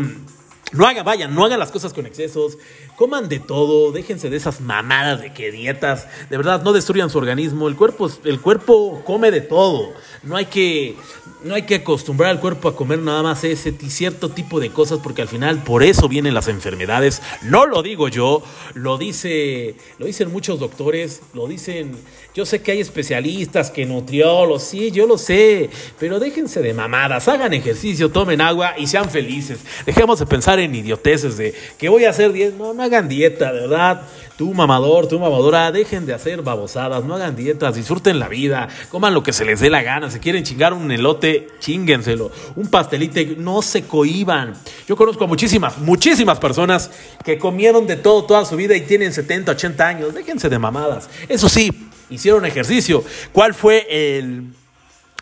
[0.73, 2.57] no hagan, vayan, no hagan las cosas con excesos,
[2.95, 7.17] coman de todo, déjense de esas mamadas de que dietas, de verdad, no destruyan su
[7.17, 10.95] organismo, el cuerpo, el cuerpo come de todo, no hay que,
[11.43, 14.99] no hay que acostumbrar al cuerpo a comer nada más ese cierto tipo de cosas
[15.01, 20.05] porque al final por eso vienen las enfermedades, no lo digo yo, lo dice, lo
[20.05, 21.95] dicen muchos doctores, lo dicen
[22.37, 27.27] yo sé que hay especialistas, que nutriólogos, sí, yo lo sé, pero déjense de mamadas,
[27.27, 29.57] hagan ejercicio, tomen agua y sean felices.
[29.87, 32.55] Dejemos de pensar en idioteces de que voy a hacer dieta.
[32.57, 34.01] No, no hagan dieta, de verdad.
[34.37, 39.15] Tú mamador, tú mamadora, dejen de hacer babosadas, no hagan dietas, disfruten la vida, coman
[39.15, 40.11] lo que se les dé la gana.
[40.11, 42.31] Si quieren chingar un elote, chinguenselo.
[42.55, 44.53] Un pastelite, no se cohiban.
[44.87, 46.91] Yo conozco a muchísimas, muchísimas personas
[47.25, 50.13] que comieron de todo toda su vida y tienen 70, 80 años.
[50.13, 51.09] Déjense de mamadas.
[51.27, 51.71] Eso sí,
[52.11, 53.03] hicieron ejercicio.
[53.31, 54.53] ¿Cuál fue el,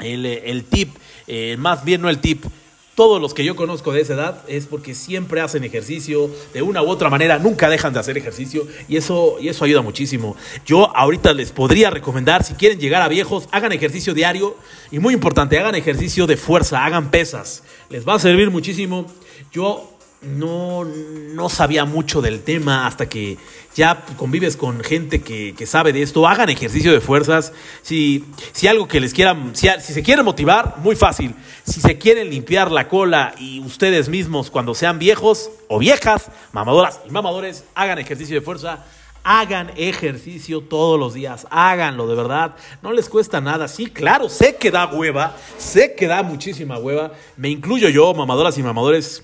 [0.02, 0.94] el, tip?
[1.28, 2.44] Eh, más bien no el tip.
[2.96, 6.82] Todos los que yo conozco de esa edad es porque siempre hacen ejercicio, de una
[6.82, 10.38] u otra manera, nunca dejan de hacer ejercicio y eso, y eso ayuda muchísimo.
[10.66, 14.56] Yo ahorita les podría recomendar, si quieren llegar a viejos, hagan ejercicio diario
[14.92, 17.64] y muy importante, hagan ejercicio de fuerza, hagan pesas.
[17.90, 19.06] Les va a servir muchísimo.
[19.52, 19.95] Yo
[20.26, 23.38] no, no sabía mucho del tema hasta que
[23.76, 26.28] ya convives con gente que, sabe de esto.
[26.28, 27.54] Hagan ejercicio de fuerzas.
[27.82, 31.36] Si, si algo que les quieran, si, se quieren motivar, muy fácil.
[31.66, 37.02] Si se quieren limpiar la cola y ustedes mismos cuando sean viejos o viejas, mamadoras
[37.08, 38.86] y mamadores, hagan ejercicio de fuerza.
[39.28, 43.68] Hagan ejercicio todos los días, háganlo de verdad, no les cuesta nada.
[43.68, 47.12] Sí, claro, sé que da hueva, sé que da muchísima hueva.
[47.36, 49.24] Me incluyo yo, mamadoras y mamadores,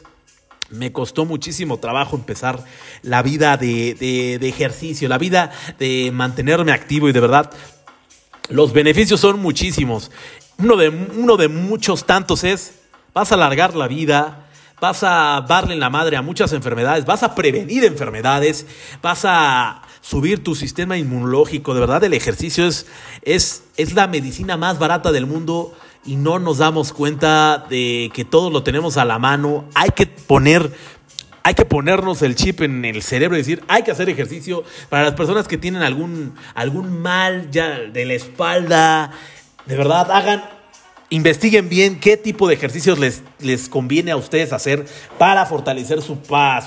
[0.72, 2.64] me costó muchísimo trabajo empezar
[3.04, 7.52] la vida de, ejercicio, la vida de mantenerme activo y de verdad
[8.50, 10.12] los beneficios son muchísimos.
[10.58, 12.74] Uno de, uno de muchos tantos es,
[13.14, 14.48] vas a alargar la vida,
[14.80, 18.66] vas a darle la madre a muchas enfermedades, vas a prevenir enfermedades,
[19.02, 21.74] vas a subir tu sistema inmunológico.
[21.74, 22.88] De verdad, el ejercicio es,
[23.22, 25.74] es, es la medicina más barata del mundo
[26.06, 29.66] y no nos damos cuenta de que todo lo tenemos a la mano.
[29.76, 30.72] Hay que poner
[31.44, 35.06] hay que ponernos el chip en el cerebro y decir, hay que hacer ejercicio para
[35.06, 39.12] las personas que tienen algún, algún mal ya de la espalda.
[39.66, 40.44] De verdad, hagan
[41.12, 44.86] investiguen bien qué tipo de ejercicios les, les conviene a ustedes hacer
[45.18, 46.18] para fortalecer su,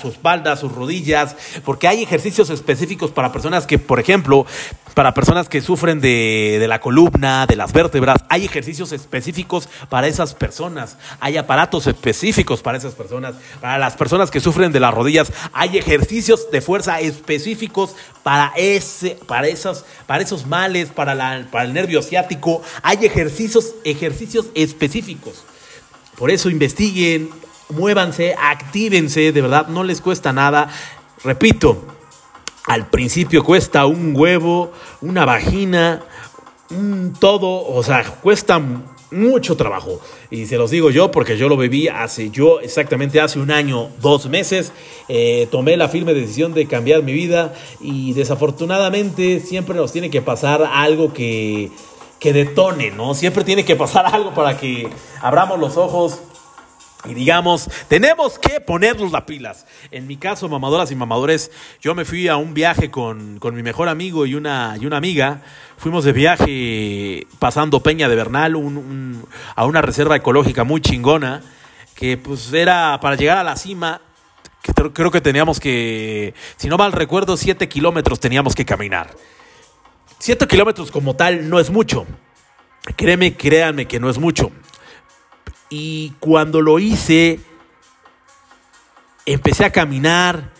[0.01, 4.45] su espalda, sus rodillas, porque hay ejercicios específicos para personas que, por ejemplo,
[4.95, 10.07] para personas que sufren de, de, la columna, de las vértebras, hay ejercicios específicos para
[10.07, 14.93] esas personas, hay aparatos específicos para esas personas, para las personas que sufren de las
[14.93, 21.45] rodillas, hay ejercicios de fuerza específicos para, ese, para, esos, para esos males, para, la,
[21.51, 25.43] para el nervio ciático, hay ejercicios, ejercicios específicos.
[26.17, 27.29] Por eso investiguen,
[27.69, 30.69] muévanse, actívense, de verdad, no les cuesta nada.
[31.23, 31.94] Repito,
[32.67, 36.03] al principio cuesta un huevo, una vagina,
[36.71, 38.61] un todo, o sea, cuesta
[39.11, 39.99] mucho trabajo.
[40.31, 43.89] Y se los digo yo porque yo lo viví hace, yo exactamente hace un año,
[44.01, 44.73] dos meses,
[45.07, 50.21] eh, tomé la firme decisión de cambiar mi vida y desafortunadamente siempre nos tiene que
[50.21, 51.71] pasar algo que
[52.19, 53.13] que detone, ¿no?
[53.13, 54.89] Siempre tiene que pasar algo para que
[55.21, 56.21] abramos los ojos
[57.07, 59.65] Y digamos, tenemos que ponernos las pilas.
[59.91, 63.63] En mi caso, mamadoras y mamadores, yo me fui a un viaje con, con mi
[63.63, 65.41] mejor amigo y una, y una amiga.
[65.77, 68.55] Fuimos de viaje pasando Peña de Bernal
[69.55, 71.41] a una reserva ecológica muy chingona,
[71.95, 74.01] que pues era para llegar a la cima,
[74.61, 79.13] que creo- creo que teníamos que, si no mal recuerdo, siete kilómetros teníamos que caminar.
[80.17, 82.05] Siete kilómetros como tal no es mucho.
[82.95, 84.51] Créeme, créanme que no es mucho.
[85.69, 87.39] Y cuando lo hice,
[89.25, 90.53] empecé a caminar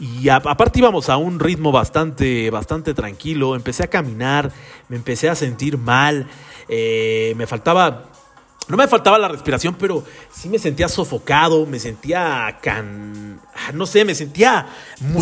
[0.00, 3.56] y aparte íbamos a un ritmo bastante, bastante tranquilo.
[3.56, 4.52] Empecé a caminar,
[4.88, 6.28] me empecé a sentir mal,
[6.68, 8.04] eh, me faltaba,
[8.68, 13.40] no me faltaba la respiración, pero sí me sentía sofocado, me sentía can,
[13.74, 14.68] no sé, me sentía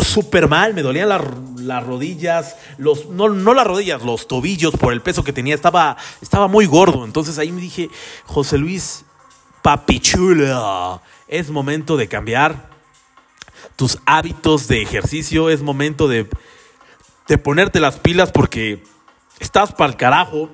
[0.03, 1.23] súper mal, me dolían las,
[1.57, 5.97] las rodillas, los, no, no las rodillas, los tobillos por el peso que tenía, estaba,
[6.21, 7.03] estaba muy gordo.
[7.03, 7.89] Entonces ahí me dije,
[8.25, 9.05] José Luis,
[9.67, 12.69] papi chulo, es momento de cambiar
[13.75, 16.25] tus hábitos de ejercicio, es momento de,
[17.27, 18.81] de ponerte las pilas porque
[19.39, 20.49] estás para el carajo,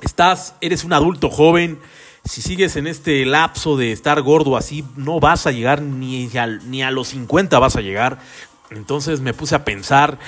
[0.00, 1.78] estás, eres un adulto joven,
[2.24, 6.48] si sigues en este lapso de estar gordo así, no vas a llegar ni a,
[6.48, 8.18] ni a los 50 vas a llegar.
[8.70, 10.18] Entonces me puse a pensar,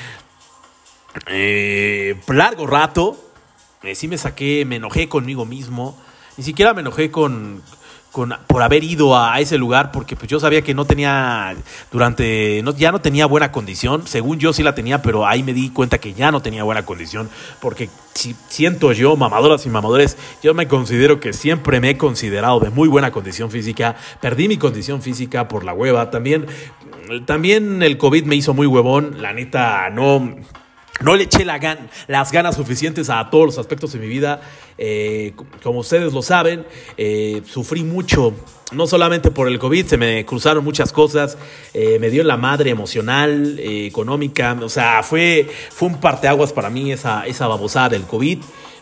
[1.26, 3.20] eh, largo rato,
[3.82, 6.00] eh, sí me saqué, me enojé conmigo mismo,
[6.36, 7.64] ni siquiera me enojé con,
[8.16, 11.54] con por haber ido a, ese lugar porque pues yo sabía que no tenía
[11.92, 14.06] durante no, ya no tenía buena condición.
[14.06, 16.86] Según yo sí la tenía pero ahí me di cuenta que ya no tenía buena
[16.86, 17.28] condición
[17.60, 22.58] porque si siento yo mamadoras y mamadores yo me considero que siempre me he considerado
[22.58, 23.96] de muy buena condición física.
[24.22, 26.10] Perdí mi condición física por la hueva.
[26.10, 26.46] También
[27.26, 29.20] también el covid me hizo muy huevón.
[29.20, 30.34] La neta no
[31.02, 34.40] no le eché la gan- las ganas suficientes a todos los aspectos de mi vida.
[34.78, 38.34] Eh, como ustedes lo saben, eh, sufrí mucho,
[38.72, 41.38] no solamente por el COVID, se me cruzaron muchas cosas,
[41.72, 46.70] eh, me dio la madre emocional, eh, económica, o sea, fue, fue un parteaguas para
[46.70, 48.38] mí esa, esa babosada del COVID,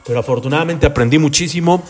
[0.07, 1.83] pero afortunadamente aprendí muchísimo.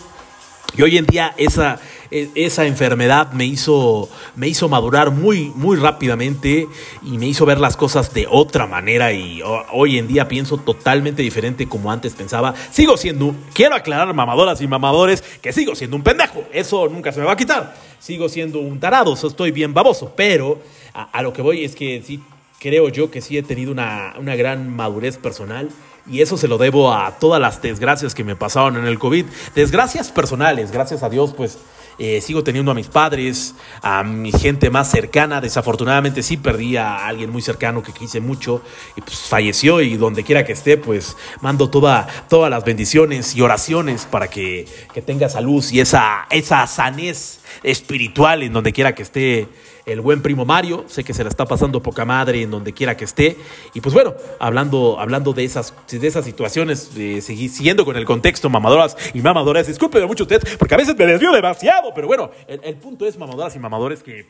[0.77, 1.79] Y hoy en día esa,
[2.11, 6.67] e- esa enfermedad me hizo, me hizo madurar muy, muy rápidamente
[7.03, 10.57] y me hizo ver las cosas de otra manera y ho- hoy en día pienso
[10.59, 12.55] totalmente diferente como antes pensaba.
[12.71, 17.21] Sigo siendo, quiero aclarar mamadoras y mamadores que sigo siendo un pendejo, eso nunca se
[17.21, 17.75] me va a quitar.
[18.01, 20.61] Sigo siendo un tarado, estoy bien baboso, pero
[20.93, 22.21] a, a lo que voy es que sí
[22.61, 25.69] creo yo que sí he tenido una, una gran madurez personal
[26.07, 29.25] y eso se lo debo a todas las desgracias que me pasaron en el COVID.
[29.55, 31.59] Desgracias personales, gracias a Dios, pues
[31.99, 35.41] eh, sigo teniendo a mis padres, a mi gente más cercana.
[35.41, 38.63] Desafortunadamente sí perdí a alguien muy cercano que quise mucho
[38.97, 43.43] y pues falleció y donde quiera que esté, pues mando toda, todas las bendiciones y
[43.43, 49.03] oraciones para que, que tenga salud y esa, esa sanez espiritual en donde quiera que
[49.03, 49.49] esté
[49.87, 52.97] el buen primo Mario, sé que se la está pasando poca madre en donde quiera
[52.97, 53.37] que esté.
[53.75, 58.49] Y pues bueno, hablando, hablando de esas, de esas situaciones, seguí siguiendo con el contexto,
[58.49, 62.77] mamadoras y mamadoras, discúlpeme mucho usted, porque a veces me desvío demasiado, pero bueno, el,
[62.77, 64.27] punto es, mamadoras y mamadores, que,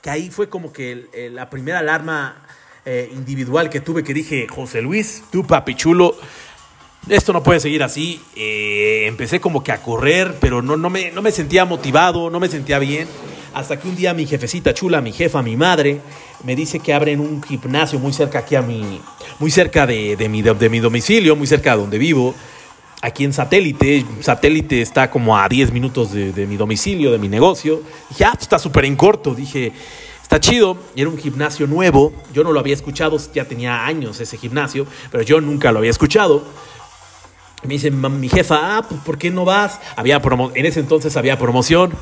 [0.00, 2.46] que ahí fue como que la primera alarma
[2.84, 6.16] eh, individual que tuve que dije, José Luis, tú papi chulo,
[7.08, 8.20] esto no puede seguir así.
[8.36, 12.38] Eh, empecé como que a correr, pero no, no, me, no me sentía motivado, no
[12.38, 13.08] me sentía bien.
[13.56, 16.02] Hasta que un día mi jefecita chula, mi jefa, mi madre,
[16.44, 19.00] me dice que abren un gimnasio muy cerca aquí a mi,
[19.38, 22.34] muy cerca de, mi, de, mi domicilio, muy cerca de donde vivo.
[23.00, 27.80] Aquí en satélite, satélite está como a 10 minutos de, mi domicilio, de mi negocio.
[28.10, 29.34] Dije, ah, pues está súper en corto.
[29.34, 29.72] Dije,
[30.22, 30.76] está chido.
[30.94, 32.12] Era un gimnasio nuevo.
[32.34, 35.92] Yo no lo había escuchado, ya tenía años ese gimnasio, pero yo nunca lo había
[35.92, 36.44] escuchado.
[37.62, 39.80] Me dice mi jefa, ah, pues ¿por qué no vas?
[39.96, 40.20] Había
[40.54, 41.94] en ese entonces había promoción.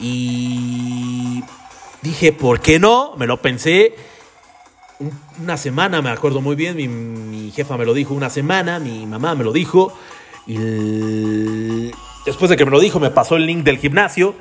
[0.00, 1.42] Y
[2.02, 3.14] dije, ¿por qué no?
[3.16, 3.94] Me lo pensé.
[4.98, 9.06] Un- Una semana, me acuerdo muy bien, mi, jefa me lo dijo una semana, mi
[9.06, 9.92] mamá me lo dijo.
[10.46, 11.90] Y
[12.26, 14.34] después de que me lo dijo, me pasó el link del gimnasio.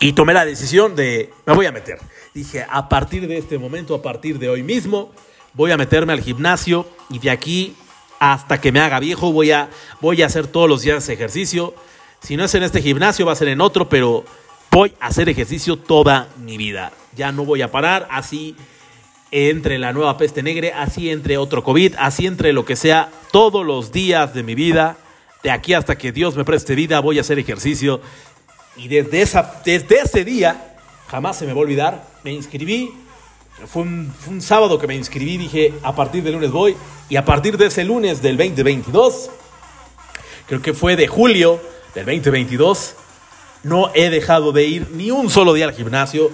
[0.00, 1.98] Y tomé la decisión de, me voy a meter.
[2.34, 5.12] Dije, a partir de este momento, a partir de hoy mismo,
[5.54, 7.76] voy a meterme al gimnasio y de aquí
[8.18, 11.74] hasta que me haga viejo voy a, voy a hacer todos los días ejercicio.
[12.24, 14.24] Si no es en este gimnasio, va a ser en otro, pero
[14.70, 16.90] voy a hacer ejercicio toda mi vida.
[17.14, 18.56] Ya no voy a parar, así
[19.30, 23.66] entre la nueva peste negra, así entre otro COVID, así entre lo que sea, todos
[23.66, 24.96] los días de mi vida,
[25.42, 28.00] de aquí hasta que Dios me preste vida, voy a hacer ejercicio.
[28.78, 30.76] Y desde, esa, desde ese día,
[31.08, 32.90] jamás se me va a olvidar, me inscribí,
[33.66, 36.74] fue un, sábado que me inscribí, dije, a partir del lunes voy,
[37.10, 39.30] y a partir de ese lunes del 2022,
[40.46, 42.96] creo que fue de julio del 2022,
[43.62, 46.30] No he dejado de ir ni un solo día al gimnasio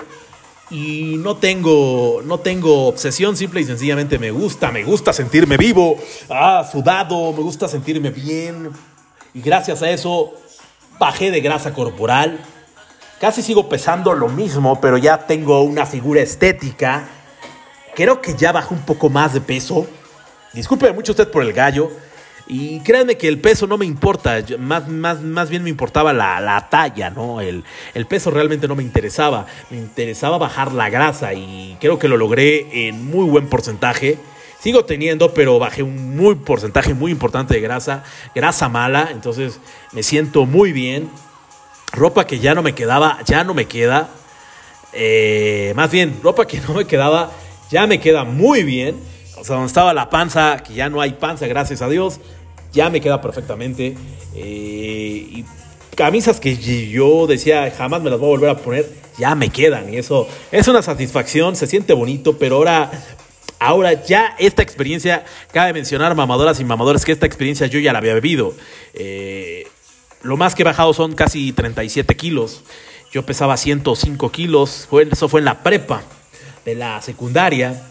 [0.71, 5.97] y no tengo, no tengo obsesión, simple y sencillamente me gusta, me gusta sentirme vivo,
[6.29, 8.71] ah, sudado, me gusta sentirme bien.
[9.35, 10.33] Y gracias a eso
[10.99, 12.41] bajé de grasa corporal.
[13.21, 17.09] Casi sigo pesando lo mismo, pero ya tengo una figura estética.
[17.95, 19.87] Creo que ya bajé un poco más de peso.
[20.53, 21.91] Disculpe mucho usted por el gallo.
[22.53, 26.41] Y créanme que el peso no me importa, más, más, más bien me importaba la,
[26.41, 27.41] la talla, ¿no?
[27.41, 27.63] El,
[27.95, 32.17] el, peso realmente no me interesaba, me interesaba bajar la grasa y creo que lo
[32.17, 34.19] logré en muy buen porcentaje.
[34.59, 38.03] Sigo teniendo, pero bajé un muy porcentaje muy importante de grasa,
[38.35, 39.61] grasa mala, entonces
[39.93, 41.09] me siento muy bien.
[41.93, 44.09] Ropa que ya no me quedaba, ya no me queda.
[44.93, 47.31] Eh, más bien, ropa que no me quedaba,
[47.71, 48.97] ya me queda muy bien.
[49.37, 52.21] O sea, donde estaba la panza, que ya no hay panza, gracias a Dios
[52.73, 53.97] ya me queda perfectamente.
[54.35, 55.45] Eh, y
[55.97, 59.93] camisas que yo decía jamás me las voy a volver a poner, ya me quedan.
[59.93, 62.91] Y eso es una satisfacción, se siente bonito, pero ahora,
[63.59, 67.99] ahora ya esta experiencia, cabe mencionar, mamadoras y mamadores, que esta experiencia yo ya la
[67.99, 68.55] había bebido.
[68.95, 69.67] Eh,
[70.23, 72.63] lo más que he bajado son casi 37 kilos.
[73.13, 76.03] Yo pesaba 105 kilos, eso fue en la prepa
[76.65, 77.91] de la secundaria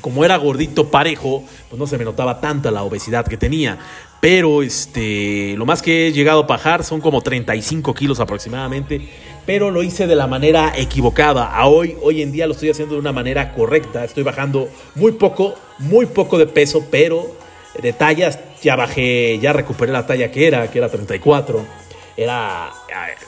[0.00, 3.78] como era gordito parejo, pues no se me notaba tanta la obesidad que tenía.
[4.20, 9.08] Pero este, lo más que he llegado a bajar son como 35 kilos aproximadamente.
[9.44, 11.54] Pero lo hice de la manera equivocada.
[11.54, 14.04] A hoy, hoy en día lo estoy haciendo de una manera correcta.
[14.04, 17.36] Estoy bajando muy poco, muy poco de peso, pero
[17.80, 21.86] de tallas ya bajé, ya recuperé la talla que era, que era 34.
[22.16, 22.72] Era,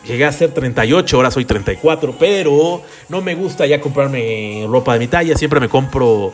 [0.04, 2.80] llegué a ser 38, ahora soy 34, pero
[3.10, 5.36] no me gusta ya comprarme ropa de mi talla.
[5.36, 6.32] Siempre me compro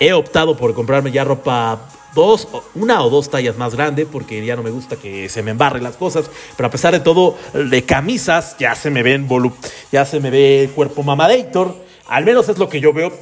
[0.00, 1.80] He optado por comprarme ya ropa
[2.22, 5.50] dos, una o dos tallas más grande porque ya no me gusta que se me
[5.52, 6.30] embarren las cosas.
[6.56, 9.52] Pero a pesar de todo, de camisas ya se me ven volu
[9.92, 11.74] ya se me ve cuerpo mamadator.
[12.08, 13.12] Al menos es lo que yo veo.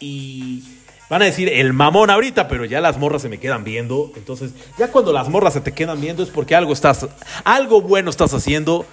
[0.00, 0.62] Y
[1.08, 4.12] van a decir el mamón ahorita, pero ya las morras se me quedan viendo.
[4.16, 7.06] Entonces, ya cuando las morras se te quedan viendo es porque algo estás,
[7.44, 8.84] algo bueno estás haciendo.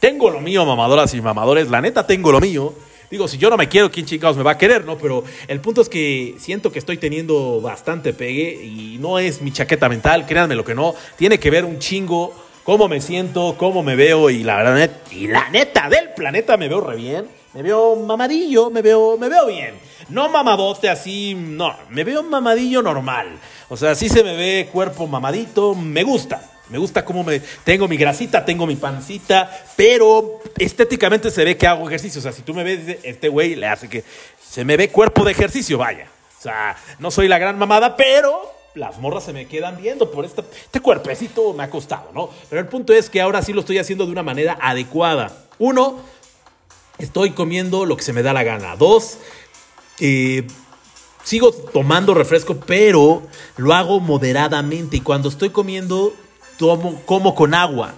[0.00, 1.70] Tengo lo mío, mamadoras y mamadores.
[1.70, 2.74] La neta, tengo lo mío.
[3.14, 4.98] Digo, si yo no me quiero, ¿quién chingados me va a querer, no?
[4.98, 9.52] Pero el punto es que siento que estoy teniendo bastante pegue y no es mi
[9.52, 10.96] chaqueta mental, créanme lo que no.
[11.16, 12.34] Tiene que ver un chingo
[12.64, 16.66] cómo me siento, cómo me veo y la verdad, y la neta del planeta me
[16.66, 17.28] veo re bien.
[17.52, 19.76] Me veo mamadillo, me veo, me veo bien.
[20.08, 23.38] No mamadote así, no, me veo mamadillo normal.
[23.68, 26.50] O sea, sí se me ve cuerpo mamadito, me gusta.
[26.70, 31.66] Me gusta cómo me tengo mi grasita, tengo mi pancita, pero estéticamente se ve que
[31.66, 32.20] hago ejercicio.
[32.20, 34.02] O sea, si tú me ves, este güey le hace que
[34.40, 36.08] se me ve cuerpo de ejercicio, vaya.
[36.38, 40.24] O sea, no soy la gran mamada, pero las morras se me quedan viendo por
[40.24, 42.30] este, este cuerpecito me ha costado, ¿no?
[42.50, 45.36] Pero el punto es que ahora sí lo estoy haciendo de una manera adecuada.
[45.58, 46.00] Uno,
[46.98, 48.76] estoy comiendo lo que se me da la gana.
[48.76, 49.18] Dos,
[50.00, 50.46] eh,
[51.22, 53.22] sigo tomando refresco, pero
[53.56, 54.96] lo hago moderadamente.
[54.96, 56.14] Y cuando estoy comiendo,
[56.58, 57.94] tomo, como con agua.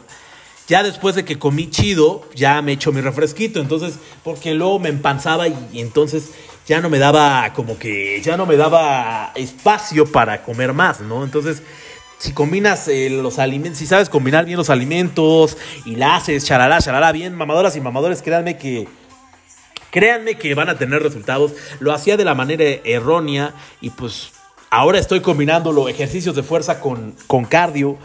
[0.69, 3.61] Ya después de que comí chido, ya me echo mi refresquito.
[3.61, 3.95] Entonces,
[4.25, 6.31] porque luego me empanzaba y, entonces
[6.67, 11.23] ya no me daba como que, ya no me daba espacio para comer más, ¿no?
[11.23, 11.63] Entonces,
[12.19, 16.81] si combinas eh, los alimentos, si sabes combinar bien los alimentos y la haces, charalá,
[16.81, 18.89] charalá, bien, mamadoras y mamadores, créanme que,
[19.91, 21.53] créanme que van a tener resultados.
[21.79, 24.33] Lo hacía de la manera errónea y pues
[24.71, 27.97] ahora estoy combinando los ejercicios de fuerza con, con cardio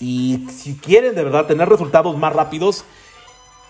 [0.00, 2.84] y si quieren de verdad tener resultados más rápidos,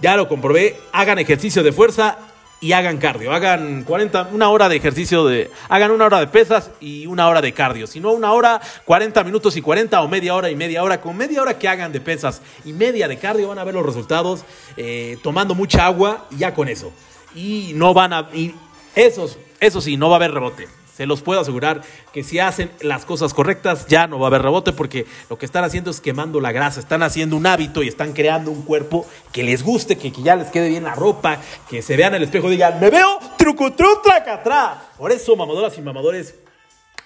[0.01, 2.18] ya lo comprobé, hagan ejercicio de fuerza
[2.61, 3.33] y hagan cardio.
[3.33, 5.51] Hagan 40, una hora de ejercicio de.
[5.68, 7.87] Hagan una hora de pesas y una hora de cardio.
[7.87, 11.01] Si no, una hora, 40 minutos y 40 o media hora y media hora.
[11.01, 13.85] Con media hora que hagan de pesas y media de cardio van a ver los
[13.85, 14.45] resultados
[14.76, 16.93] eh, tomando mucha agua y ya con eso.
[17.35, 18.28] Y no van a.
[18.35, 18.55] Y
[18.95, 20.68] esos, eso sí, no va a haber rebote.
[21.01, 21.80] Se los puedo asegurar
[22.12, 25.46] que si hacen las cosas correctas ya no va a haber rebote porque lo que
[25.46, 29.07] están haciendo es quemando la grasa, están haciendo un hábito y están creando un cuerpo
[29.32, 31.40] que les guste, que, ya les quede bien la ropa,
[31.70, 34.90] que se vean en el espejo y digan, me veo trucutru tracatrá.
[34.98, 36.34] Por eso, mamadoras y mamadores,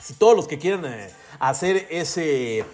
[0.01, 2.65] si todos los que quieren eh, hacer ese...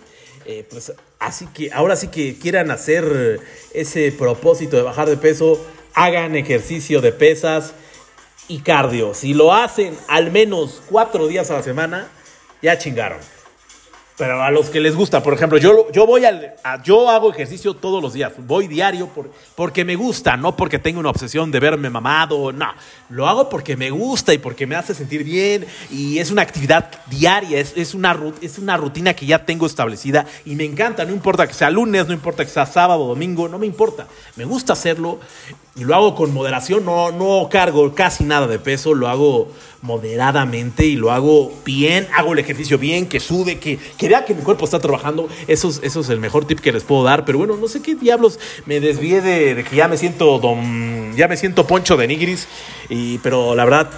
[0.47, 3.43] Eh, pues así que ahora sí que quieran hacer
[3.75, 5.63] ese propósito de bajar de peso,
[5.93, 7.75] hagan ejercicio de pesas,
[8.49, 9.15] y cardio.
[9.15, 12.09] Si lo hacen al menos cuatro días a la semana,
[12.63, 13.19] ya chingaron.
[14.17, 17.31] pero a los que les gusta, por ejemplo, yo, yo voy al, a- yo hago
[17.33, 21.51] ejercicio todos los días, voy diario por, porque me gusta, no porque tengo una obsesión
[21.51, 22.67] de verme mamado, no,
[23.09, 26.91] lo hago porque me gusta y porque me hace sentir bien y es una actividad
[27.07, 31.15] diaria, es, es, una, es una rutina que ya tengo establecida y me encanta, no
[31.15, 34.75] importa que sea lunes, no importa que sea sábado, domingo, no me importa, me gusta
[34.75, 35.19] hacerlo
[35.77, 39.49] y lo hago con moderación, no, no cargo casi nada de peso, lo hago
[39.83, 44.35] moderadamente y lo hago bien, hago el ejercicio bien, que sude, que, que vea que
[44.35, 45.29] mi cuerpo está trabajando.
[45.47, 47.25] Eso es, es el mejor tip que les puedo dar.
[47.25, 51.29] Pero bueno, no sé qué diablos me desvié de, que ya me siento don, ya
[51.29, 52.49] me siento poncho de nigris.
[53.23, 53.91] Pero la verdad,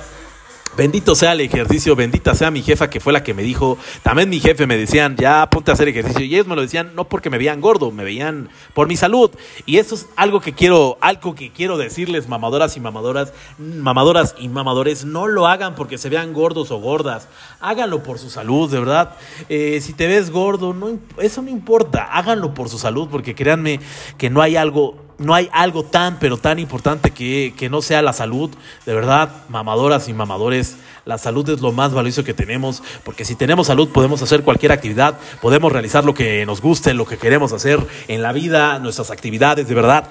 [0.75, 4.31] Bendito sea el ejercicio, bendita sea mi jefa que fue la que me dijo, también
[4.31, 6.25] mi jefe me decían, ya ponte a hacer ejercicio.
[6.25, 9.31] Y ellos me lo decían no porque me veían gordo, me veían por mi salud.
[9.67, 14.49] Y eso es algo que quiero, algo que quiero decirles, mamadoras y mamadoras, mamadoras y
[14.49, 17.29] mamadores, no lo hagan porque se vean gordos o gordas.
[17.61, 19.17] Háganlo por su salud, de verdad.
[19.51, 20.75] Eh, si te ves gordo,
[21.19, 23.79] eso no importa, háganlo por su salud, porque créanme
[24.17, 28.03] que no hay algo no hay algo tan, pero tan importante que, que no sea
[28.03, 28.51] la salud.
[28.87, 33.35] De verdad, mamadoras y mamadores, la salud es lo más valioso que tenemos, porque si
[33.35, 37.53] tenemos salud podemos hacer cualquier actividad, podemos realizar lo que nos guste, lo que queremos
[37.53, 40.09] hacer en la vida, nuestras actividades, de verdad.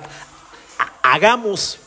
[0.80, 1.80] Ha- Hagamos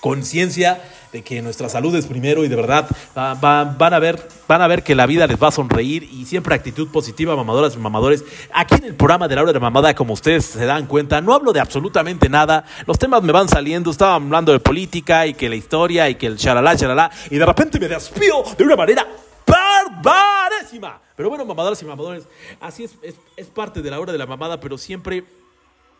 [0.00, 0.82] conciencia
[1.12, 4.60] de que nuestra salud es primero y de verdad va- va- van, a ver, van
[4.62, 7.78] a ver que la vida les va a sonreír y siempre actitud positiva, mamadoras y
[7.78, 8.24] mamadores.
[8.52, 11.32] Aquí en el programa de la hora de mamada, como ustedes se dan cuenta, no
[11.34, 12.64] hablo de absolutamente nada.
[12.86, 16.26] Los temas me van saliendo, estaba hablando de política y que la historia y que
[16.26, 19.06] el charalá, charalá, y de repente me despido de una manera
[19.46, 21.00] barbarísima.
[21.16, 22.24] Pero bueno, mamadoras y mamadores,
[22.60, 25.24] así es, es, es parte de la hora de la mamada, pero siempre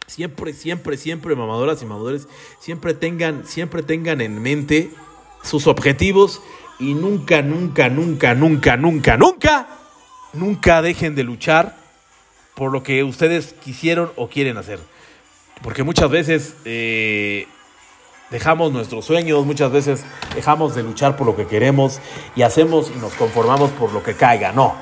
[0.08, 2.26] siempre, siempre, siempre, mamadoras y mamadores,
[2.58, 4.90] siempre tengan, siempre tengan en mente
[5.44, 6.42] sus objetivos
[6.80, 9.68] y nunca, nunca, nunca, nunca, nunca, nunca,
[10.32, 11.76] nunca dejen de luchar
[12.54, 14.80] por lo que ustedes quisieron o quieren hacer.
[15.62, 17.46] Porque muchas veces eh,
[18.30, 20.04] dejamos nuestros sueños, muchas veces
[20.34, 22.00] dejamos de luchar por lo que queremos
[22.34, 24.52] y hacemos y nos conformamos por lo que caiga.
[24.52, 24.74] No.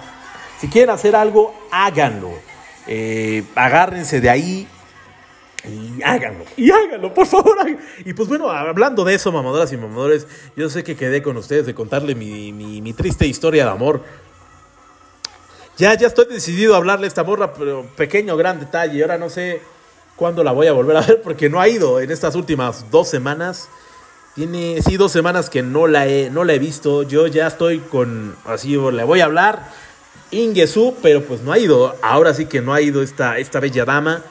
[0.60, 2.30] Si quieren hacer algo, háganlo.
[2.86, 4.68] Eh, agárrense de ahí
[5.68, 6.44] y háganlo.
[6.56, 7.56] Y háganlo, por favor.
[8.04, 11.66] Y pues bueno, hablando de eso, mamadoras y mamadores, yo sé que quedé con ustedes
[11.66, 14.02] de contarle mi, mi- mi triste historia de amor.
[15.78, 19.02] Ya, ya estoy decidido a hablarle a esta morra, pero pequeño, gran detalle.
[19.02, 19.60] Ahora no sé
[20.16, 23.08] cuándo la voy a volver a ver porque no ha ido en estas últimas dos
[23.08, 23.68] semanas.
[24.34, 27.02] Tiene, sí, dos semanas que no la he, no la he visto.
[27.02, 29.70] Yo ya estoy con, así, le voy a hablar.
[30.30, 31.94] Ingesu, pero pues no ha ido.
[32.02, 34.22] Ahora sí que no ha ido esta, esta bella dama.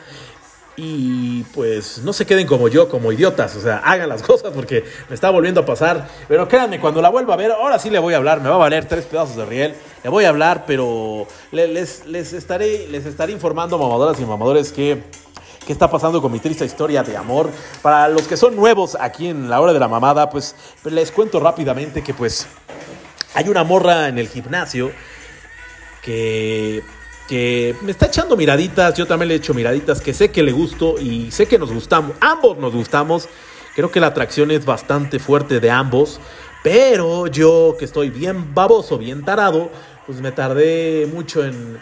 [0.78, 3.55] Y pues no se queden como yo, como idiotas.
[3.55, 6.07] O sea, hagan las cosas porque me está volviendo a pasar.
[6.28, 8.41] Pero créanme, cuando la vuelva a ver, ahora sí le voy a hablar.
[8.41, 9.76] Me va a valer tres pedazos de riel.
[10.03, 14.71] Le voy a hablar, pero le- les, les, estaré, les estaré informando, mamadoras y mamadores,
[14.73, 15.01] que
[15.65, 17.49] qué está pasando con mi triste historia de amor.
[17.82, 21.39] Para los que son nuevos aquí en la hora de la mamada, pues les cuento
[21.39, 22.45] rápidamente que pues
[23.34, 24.91] hay una morra en el gimnasio
[26.03, 26.84] que,
[27.28, 30.99] que me está echando miraditas, yo también le echo miraditas, que sé que le gusto
[30.99, 33.28] y sé que nos gustamos, ambos nos gustamos,
[33.76, 36.19] creo que la atracción es bastante fuerte de ambos,
[36.63, 39.71] pero yo que estoy bien baboso, bien tarado,
[40.05, 41.80] pues me tardé mucho en,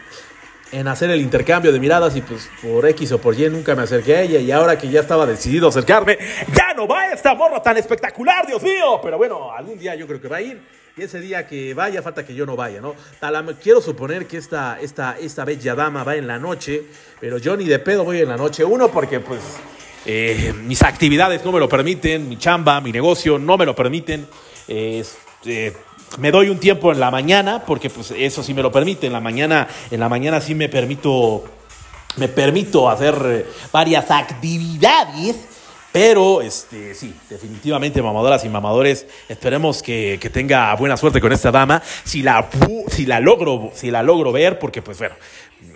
[0.74, 3.84] en hacer el intercambio de miradas y pues por X o por Y nunca me
[3.84, 6.18] acerqué a ella y ahora que ya estaba decidido a acercarme,
[6.54, 10.20] ya no va esta morra tan espectacular, Dios mío, pero bueno, algún día yo creo
[10.20, 10.62] que va a ir.
[10.96, 12.94] Y ese día que vaya, falta que yo no vaya, ¿no?
[13.62, 16.84] Quiero suponer que esta, esta, esta bella dama va en la noche,
[17.20, 18.64] pero yo ni de pedo voy en la noche.
[18.64, 19.42] Uno, porque pues
[20.06, 24.28] eh, mis actividades no me lo permiten, mi chamba, mi negocio no me lo permiten.
[24.68, 25.04] Eh,
[25.46, 25.74] eh,
[26.18, 29.08] me doy un tiempo en la mañana, porque pues eso sí me lo permite.
[29.08, 31.44] En la mañana, en la mañana sí me permito,
[32.18, 35.36] me permito hacer eh, varias actividades.
[35.92, 41.52] Pero, este, sí, definitivamente, mamadoras y mamadores, esperemos que, que tenga buena suerte con esta
[41.52, 41.84] dama.
[42.04, 42.50] Si la,
[42.88, 45.14] si la logro, si la logro ver, porque pues bueno,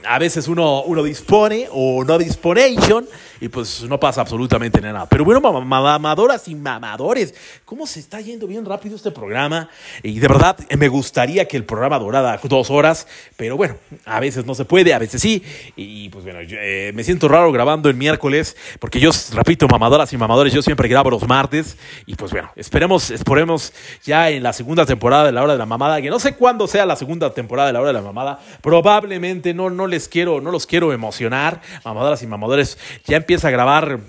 [0.08, 3.06] a veces uno, uno dispone o no disponation
[3.40, 5.06] y pues no pasa absolutamente nada.
[5.08, 7.34] Pero bueno, mam- mam- mamadoras y mamadores,
[7.66, 9.70] ¿cómo se está yendo bien rápido este programa?
[10.02, 13.76] Y de verdad, me gustaría que el programa durara dos horas, pero bueno,
[14.06, 15.44] a veces no se puede, a veces sí.
[15.76, 20.12] Y pues bueno, yo, eh, me siento raro grabando el miércoles, porque yo, repito, mamadoras
[20.14, 21.78] y mamadores, yo siempre grabo los martes.
[22.06, 23.74] Y pues bueno, esperemos, esperemos
[24.04, 26.66] ya en la segunda temporada de La Hora de la Mamada, que no sé cuándo
[26.68, 30.42] sea la segunda temporada de La Hora de la Mamada, probablemente no, no les quiero,
[30.42, 34.00] no los quiero emocionar, mamadoras y mamadores, ya empieza a grabar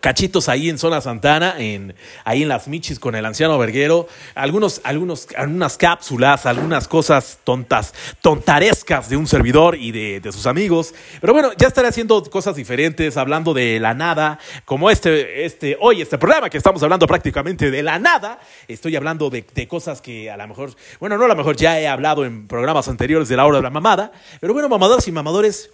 [0.00, 4.80] cachitos ahí en zona Santana, en, ahí en las Michis con el anciano Verguero, algunos,
[4.84, 10.94] algunos, algunas cápsulas, algunas cosas tontas, tontarescas de un servidor y de, de, sus amigos.
[11.20, 16.02] Pero bueno, ya estaré haciendo cosas diferentes, hablando de la nada, como este, este, hoy
[16.02, 18.40] este programa que estamos hablando prácticamente de la nada.
[18.68, 21.78] Estoy hablando de, de cosas que a lo mejor, bueno, no a lo mejor ya
[21.80, 25.12] he hablado en programas anteriores de la hora de la mamada, pero bueno, mamadoras y
[25.12, 25.70] mamadores,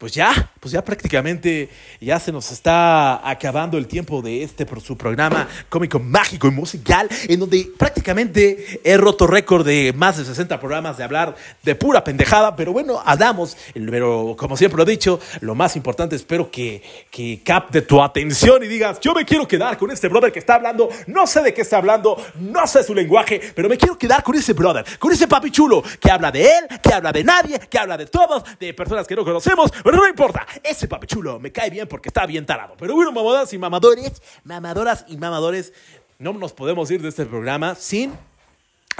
[0.00, 1.68] pues ya, pues ya prácticamente
[2.00, 6.52] ya se nos está acabando el tiempo de este por su programa cómico, mágico y
[6.52, 11.74] musical, en donde prácticamente he roto récord de más de 60 programas de hablar de
[11.74, 16.50] pura pendejada, pero bueno, hablamos, pero como siempre lo he dicho, lo más importante espero
[16.50, 20.38] que, que capte tu atención y digas, yo me quiero quedar con este brother que
[20.38, 23.98] está hablando, no sé de qué está hablando, no sé su lenguaje, pero me quiero
[23.98, 27.22] quedar con ese brother, con ese papi chulo que habla de él, que habla de
[27.22, 31.08] nadie, que habla de todos, de personas que no conocemos, pero no importa, ese papi
[31.08, 32.76] chulo me cae bien porque está bien tarado.
[32.78, 35.72] Pero bueno, mamadoras y mamadores, mamadoras y mamadores,
[36.20, 38.12] no nos podemos ir de este programa sin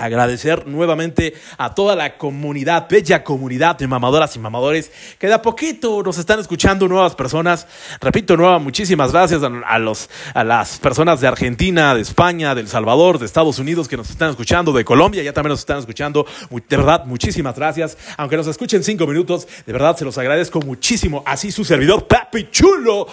[0.00, 5.42] agradecer nuevamente a toda la comunidad, bella comunidad de mamadoras y mamadores que de a
[5.42, 7.66] poquito nos están escuchando nuevas personas.
[8.00, 12.68] Repito, nueva, muchísimas gracias a, los, a las personas de Argentina, de España, de El
[12.68, 16.26] Salvador, de Estados Unidos que nos están escuchando, de Colombia ya también nos están escuchando.
[16.50, 17.96] De verdad, muchísimas gracias.
[18.16, 21.22] Aunque nos escuchen cinco minutos, de verdad se los agradezco muchísimo.
[21.26, 23.06] Así su servidor, Papi Chulo,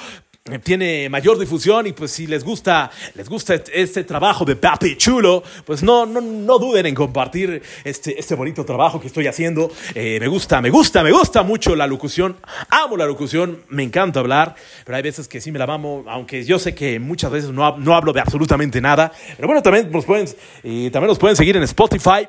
[0.63, 5.43] tiene mayor difusión y pues si les gusta, les gusta este trabajo de Papi Chulo,
[5.65, 9.71] pues no, no, no duden en compartir este, este bonito trabajo que estoy haciendo.
[9.95, 12.37] Eh, me gusta, me gusta, me gusta mucho la locución.
[12.69, 16.43] Amo la locución, me encanta hablar, pero hay veces que sí me la vamos, aunque
[16.45, 19.11] yo sé que muchas veces no, no hablo de absolutamente nada.
[19.35, 20.27] Pero bueno, también nos pueden,
[20.63, 22.27] eh, también nos pueden seguir en Spotify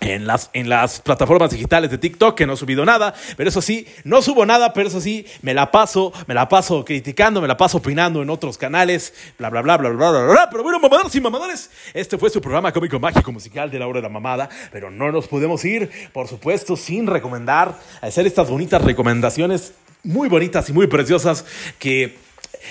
[0.00, 3.62] en las, en las plataformas digitales de TikTok, que no he subido nada, pero eso
[3.62, 7.48] sí, no subo nada, pero eso sí, me la paso, me la paso criticando, me
[7.48, 10.48] la paso opinando en otros canales, bla, bla, bla, bla, bla, bla, bla.
[10.50, 13.98] Pero bueno, mamadoras y mamadores, este fue su programa cómico mágico musical de la hora
[13.98, 18.82] de la mamada, pero no nos podemos ir, por supuesto, sin recomendar, hacer estas bonitas
[18.82, 19.72] recomendaciones
[20.02, 21.44] muy bonitas y muy preciosas
[21.78, 22.22] que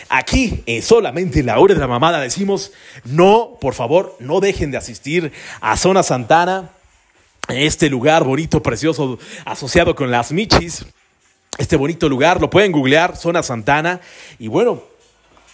[0.10, 2.72] Aquí, eh, solamente en la hora de la mamada, decimos,
[3.06, 6.72] no, por favor, no dejen de asistir a Zona Santana
[7.50, 10.86] este lugar bonito, precioso, asociado con las Michis.
[11.58, 14.02] Este bonito lugar, lo pueden googlear, Zona Santana.
[14.40, 14.82] Y bueno,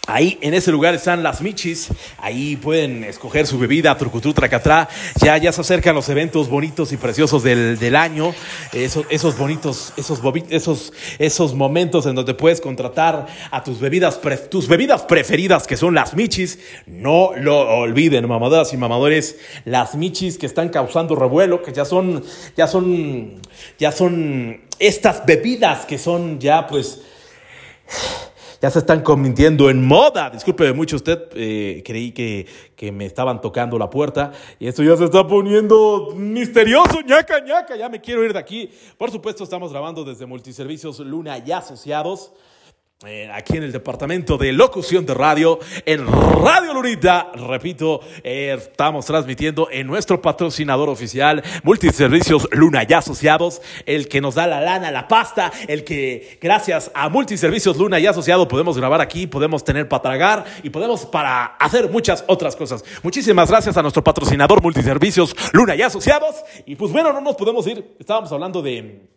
[0.08, 4.90] Ahí en ese lugar están las michis, ahí pueden escoger su bebida, trucutru, tracatrá.
[5.22, 8.34] Ya, ya se acercan los eventos bonitos y preciosos del, del año,
[8.74, 10.20] esos, esos bonitos, esos,
[10.50, 14.20] esos, esos momentos en donde puedes contratar a tus bebidas,
[14.50, 16.58] tus bebidas preferidas, que son las michis.
[16.88, 22.24] No lo olviden, mamadoras y mamadores, las michis que están causando revuelo, que ya son,
[22.58, 23.40] ya son,
[23.78, 27.02] ya son estas bebidas que son ya pues
[28.62, 30.30] ya se están convirtiendo en moda.
[30.30, 32.46] Disculpe mucho usted, eh, creí que,
[32.76, 37.76] que, me estaban tocando la puerta y esto ya se está poniendo misterioso, ñaca, ñaca,
[37.76, 38.70] ya me quiero ir de aquí.
[38.98, 42.32] Por supuesto, estamos grabando desde Multiservicios Luna y Asociados.
[43.06, 49.06] Eh, aquí en el departamento de locución de radio, en Radio Lunita, repito, eh, estamos
[49.06, 54.92] transmitiendo en nuestro patrocinador oficial, Multiservicios Luna y Asociados, el que nos da la lana,
[54.92, 59.88] la pasta, el que gracias a Multiservicios Luna y Asociados podemos grabar aquí, podemos tener
[59.88, 62.84] para tragar y podemos para hacer muchas otras cosas.
[63.02, 66.36] Muchísimas gracias a nuestro patrocinador Multiservicios Luna y Asociados.
[66.66, 69.08] Y pues bueno, no nos podemos ir, estábamos hablando de,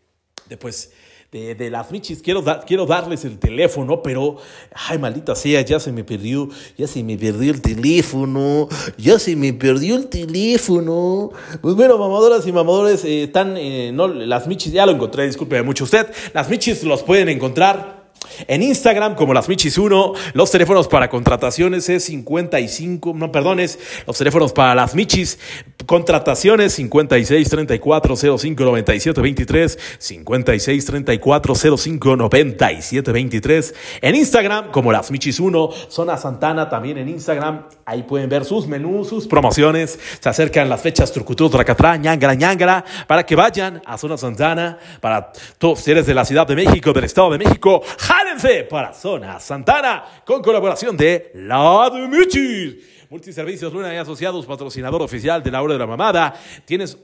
[0.46, 0.92] de pues
[1.32, 2.20] de, las michis.
[2.20, 4.36] Quiero, quiero darles el teléfono, pero,
[4.88, 8.68] ay, maldita sea, ya se me perdió, ya se me perdió el teléfono,
[8.98, 11.30] ya se me perdió el teléfono.
[11.62, 15.62] Pues bueno, mamadoras y mamadores, eh, están, eh, no, las michis, ya lo encontré, disculpe
[15.62, 16.06] mucho usted.
[16.34, 18.01] Las michis los pueden encontrar
[18.46, 24.18] en Instagram, como las Michis 1, los teléfonos para contrataciones es 55, no, perdones, los
[24.18, 25.38] teléfonos para las Michis,
[25.86, 33.74] contrataciones 56 34 05 97 23, 56 34 05 97 23.
[34.00, 38.66] En Instagram, como las Michis 1, Zona Santana también en Instagram, ahí pueden ver sus
[38.66, 43.98] menús, sus promociones, se acercan las fechas Trucutru, Tracatrá, ñangara, ñangara, para que vayan a
[43.98, 47.82] Zona Santana, para todos ustedes de la Ciudad de México, del Estado de México,
[48.22, 53.08] jálense para Zona Santana con colaboración de La de Michis.
[53.10, 56.34] Multiservicios Luna y Asociados, patrocinador oficial de la Hora de la Mamada.
[56.64, 56.96] Tienes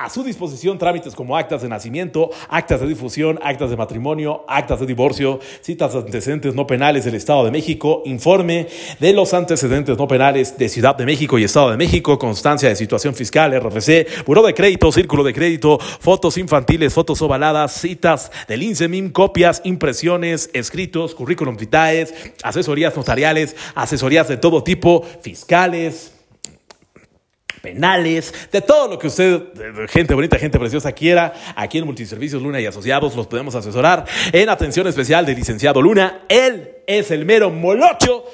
[0.00, 4.78] A su disposición trámites como actas de nacimiento, actas de difusión, actas de matrimonio, actas
[4.78, 8.68] de divorcio, citas de antecedentes no penales del Estado de México, informe
[9.00, 12.76] de los antecedentes no penales de Ciudad de México y Estado de México, constancia de
[12.76, 18.62] situación fiscal, RFC, buró de crédito, círculo de crédito, fotos infantiles, fotos ovaladas, citas del
[18.62, 22.06] INSEMIM, copias, impresiones, escritos, currículum vitae,
[22.44, 26.12] asesorías notariales, asesorías de todo tipo, fiscales,
[27.68, 29.42] penales, de todo lo que usted,
[29.88, 34.48] gente bonita, gente preciosa, quiera, aquí en Multiservicios Luna y Asociados los podemos asesorar en
[34.48, 36.22] atención especial del licenciado Luna.
[36.28, 38.24] Él es el mero molocho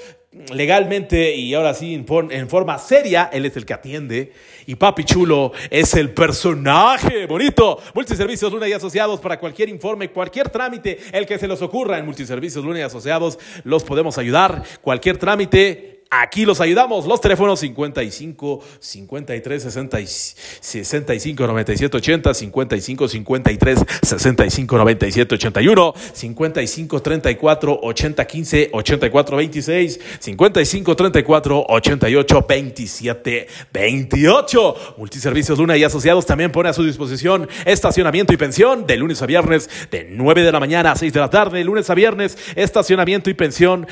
[0.53, 4.33] legalmente y ahora sí en, forma seria, él es el que atiende.
[4.67, 7.81] Y Papi Chulo es el personaje bonito.
[7.95, 12.07] Multiservicios Luna y Asociados para cualquier informe, cualquier trámite, el que se les ocurra en
[12.07, 14.63] Multiservicios Luna y Asociados, los podemos ayudar.
[14.81, 17.07] Cualquier trámite, Aquí los ayudamos.
[17.07, 19.63] Los teléfonos 55 53
[20.61, 30.97] 65 97 80, 55 53 65 97 81, 55 34 80 15 84 26, 55
[30.97, 34.77] 34 88 27 28.
[34.99, 39.27] Multiservicios Luna y Asociados también pone a su disposición estacionamiento y pensión de lunes a
[39.27, 43.31] viernes de 9 de la mañana a 6 de la tarde, lunes a viernes estacionamiento
[43.31, 43.87] y pensión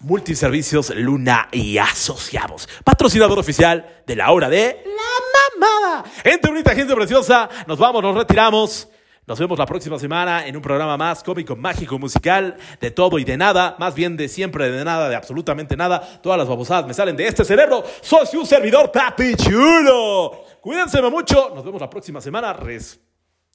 [0.00, 2.68] Multiservicios Luna y Asociados.
[2.84, 6.04] Patrocinador oficial de la hora de la mamada.
[6.22, 7.48] Gente bonita, gente preciosa.
[7.66, 8.88] Nos vamos, nos retiramos.
[9.26, 13.24] Nos vemos la próxima semana en un programa más cómico, mágico, musical, de todo y
[13.24, 16.00] de nada, más bien de siempre, de nada, de absolutamente nada.
[16.22, 17.84] Todas las babosadas me salen de este cerebro.
[18.00, 20.44] Soy su servidor, Papi Chulo.
[20.62, 21.52] Cuídense mucho.
[21.54, 22.56] Nos vemos la próxima semana.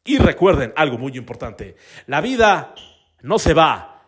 [0.06, 1.76] Y recuerden algo muy importante.
[2.06, 2.76] La vida
[3.22, 4.04] no se va.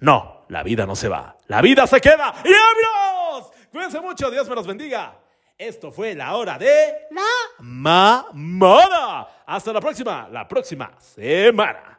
[0.00, 2.34] No, la vida no se va, la vida se queda.
[2.44, 3.50] ¡Y adiós!
[3.70, 5.18] Cuídense mucho, Dios me los bendiga.
[5.56, 9.44] Esto fue la hora de la mamada.
[9.46, 11.91] Hasta la próxima, la próxima semana.